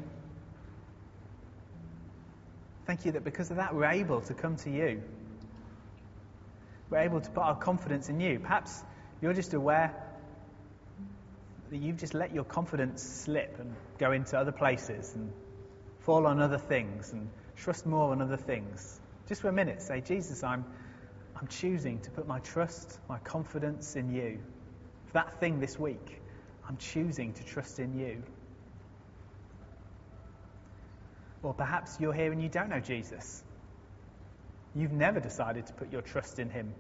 Thank 2.85 3.05
you 3.05 3.13
that 3.13 3.23
because 3.23 3.49
of 3.49 3.57
that, 3.57 3.73
we're 3.73 3.85
able 3.85 4.21
to 4.21 4.33
come 4.33 4.57
to 4.57 4.69
you. 4.69 5.01
We're 6.89 6.99
able 6.99 7.21
to 7.21 7.29
put 7.29 7.43
our 7.43 7.55
confidence 7.55 8.09
in 8.09 8.19
you. 8.19 8.39
Perhaps 8.39 8.83
you're 9.21 9.33
just 9.33 9.53
aware 9.53 9.93
that 11.69 11.77
you've 11.77 11.97
just 11.97 12.13
let 12.13 12.33
your 12.33 12.43
confidence 12.43 13.01
slip 13.01 13.57
and 13.59 13.73
go 13.99 14.11
into 14.11 14.37
other 14.37 14.51
places 14.51 15.13
and 15.15 15.31
fall 16.01 16.27
on 16.27 16.41
other 16.41 16.57
things 16.57 17.13
and 17.13 17.29
trust 17.55 17.85
more 17.85 18.11
on 18.11 18.21
other 18.21 18.37
things. 18.37 18.99
Just 19.29 19.41
for 19.41 19.47
a 19.47 19.53
minute, 19.53 19.81
say, 19.81 20.01
Jesus, 20.01 20.43
I'm. 20.43 20.65
I'm 21.43 21.49
choosing 21.49 21.99
to 21.99 22.09
put 22.09 22.25
my 22.25 22.39
trust, 22.39 22.99
my 23.09 23.17
confidence 23.17 23.97
in 23.97 24.13
you. 24.15 24.39
For 25.07 25.13
that 25.15 25.41
thing 25.41 25.59
this 25.59 25.77
week, 25.77 26.21
I'm 26.69 26.77
choosing 26.77 27.33
to 27.33 27.43
trust 27.43 27.79
in 27.79 27.99
you. 27.99 28.23
Or 31.41 31.53
perhaps 31.53 31.97
you're 31.99 32.13
here 32.13 32.31
and 32.31 32.41
you 32.41 32.47
don't 32.47 32.69
know 32.69 32.79
Jesus. 32.79 33.43
You've 34.73 34.93
never 34.93 35.19
decided 35.19 35.65
to 35.65 35.73
put 35.73 35.91
your 35.91 36.01
trust 36.01 36.39
in 36.39 36.49
him. 36.49 36.73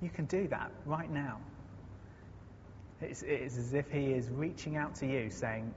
You 0.00 0.08
can 0.08 0.24
do 0.24 0.48
that 0.48 0.72
right 0.86 1.10
now. 1.10 1.38
It's, 3.02 3.20
it's 3.24 3.58
as 3.58 3.74
if 3.74 3.90
he 3.90 4.06
is 4.14 4.30
reaching 4.30 4.78
out 4.78 4.94
to 4.96 5.06
you, 5.06 5.28
saying, 5.28 5.70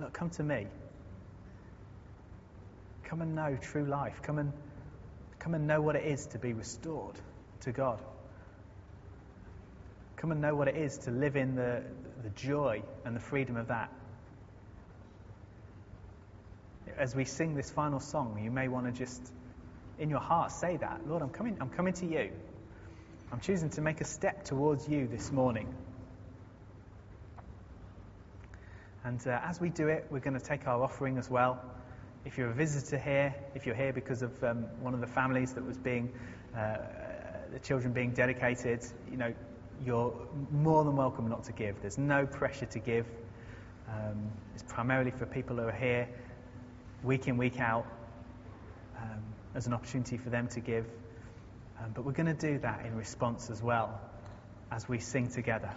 Look, 0.00 0.12
come 0.12 0.30
to 0.30 0.42
me. 0.42 0.66
Come 3.04 3.22
and 3.22 3.36
know 3.36 3.56
true 3.62 3.84
life. 3.84 4.20
Come 4.22 4.40
and 4.40 4.52
Come 5.46 5.54
and 5.54 5.68
know 5.68 5.80
what 5.80 5.94
it 5.94 6.04
is 6.04 6.26
to 6.26 6.40
be 6.40 6.54
restored 6.54 7.14
to 7.60 7.70
God. 7.70 8.02
Come 10.16 10.32
and 10.32 10.40
know 10.40 10.56
what 10.56 10.66
it 10.66 10.76
is 10.76 10.98
to 10.98 11.12
live 11.12 11.36
in 11.36 11.54
the, 11.54 11.84
the 12.24 12.30
joy 12.30 12.82
and 13.04 13.14
the 13.14 13.20
freedom 13.20 13.56
of 13.56 13.68
that. 13.68 13.92
As 16.98 17.14
we 17.14 17.24
sing 17.24 17.54
this 17.54 17.70
final 17.70 18.00
song, 18.00 18.40
you 18.42 18.50
may 18.50 18.66
want 18.66 18.86
to 18.86 18.92
just, 18.92 19.22
in 20.00 20.10
your 20.10 20.18
heart, 20.18 20.50
say 20.50 20.78
that 20.78 21.06
Lord, 21.06 21.22
I'm 21.22 21.30
coming, 21.30 21.56
I'm 21.60 21.70
coming 21.70 21.92
to 21.92 22.06
you. 22.06 22.32
I'm 23.30 23.38
choosing 23.38 23.70
to 23.70 23.80
make 23.80 24.00
a 24.00 24.04
step 24.04 24.42
towards 24.46 24.88
you 24.88 25.06
this 25.06 25.30
morning. 25.30 25.72
And 29.04 29.24
uh, 29.24 29.38
as 29.44 29.60
we 29.60 29.68
do 29.68 29.86
it, 29.86 30.08
we're 30.10 30.18
going 30.18 30.36
to 30.36 30.44
take 30.44 30.66
our 30.66 30.82
offering 30.82 31.18
as 31.18 31.30
well. 31.30 31.62
If 32.26 32.36
you're 32.36 32.50
a 32.50 32.54
visitor 32.54 32.98
here, 32.98 33.32
if 33.54 33.66
you're 33.66 33.76
here 33.76 33.92
because 33.92 34.20
of 34.20 34.42
um, 34.42 34.66
one 34.80 34.94
of 34.94 35.00
the 35.00 35.06
families 35.06 35.52
that 35.52 35.64
was 35.64 35.78
being, 35.78 36.12
uh, 36.56 36.78
the 37.52 37.60
children 37.60 37.92
being 37.92 38.10
dedicated, 38.10 38.84
you 39.08 39.16
know, 39.16 39.32
you're 39.84 40.12
more 40.50 40.82
than 40.82 40.96
welcome 40.96 41.28
not 41.28 41.44
to 41.44 41.52
give. 41.52 41.80
There's 41.80 41.98
no 41.98 42.26
pressure 42.26 42.66
to 42.66 42.80
give. 42.80 43.06
Um, 43.88 44.32
it's 44.54 44.64
primarily 44.64 45.12
for 45.12 45.24
people 45.24 45.54
who 45.54 45.68
are 45.68 45.72
here 45.72 46.08
week 47.04 47.28
in, 47.28 47.36
week 47.36 47.60
out, 47.60 47.86
um, 49.00 49.22
as 49.54 49.68
an 49.68 49.72
opportunity 49.72 50.16
for 50.16 50.30
them 50.30 50.48
to 50.48 50.58
give. 50.58 50.84
Um, 51.78 51.92
but 51.94 52.04
we're 52.04 52.10
going 52.10 52.26
to 52.26 52.34
do 52.34 52.58
that 52.58 52.84
in 52.86 52.96
response 52.96 53.50
as 53.50 53.62
well 53.62 54.00
as 54.72 54.88
we 54.88 54.98
sing 54.98 55.28
together. 55.28 55.70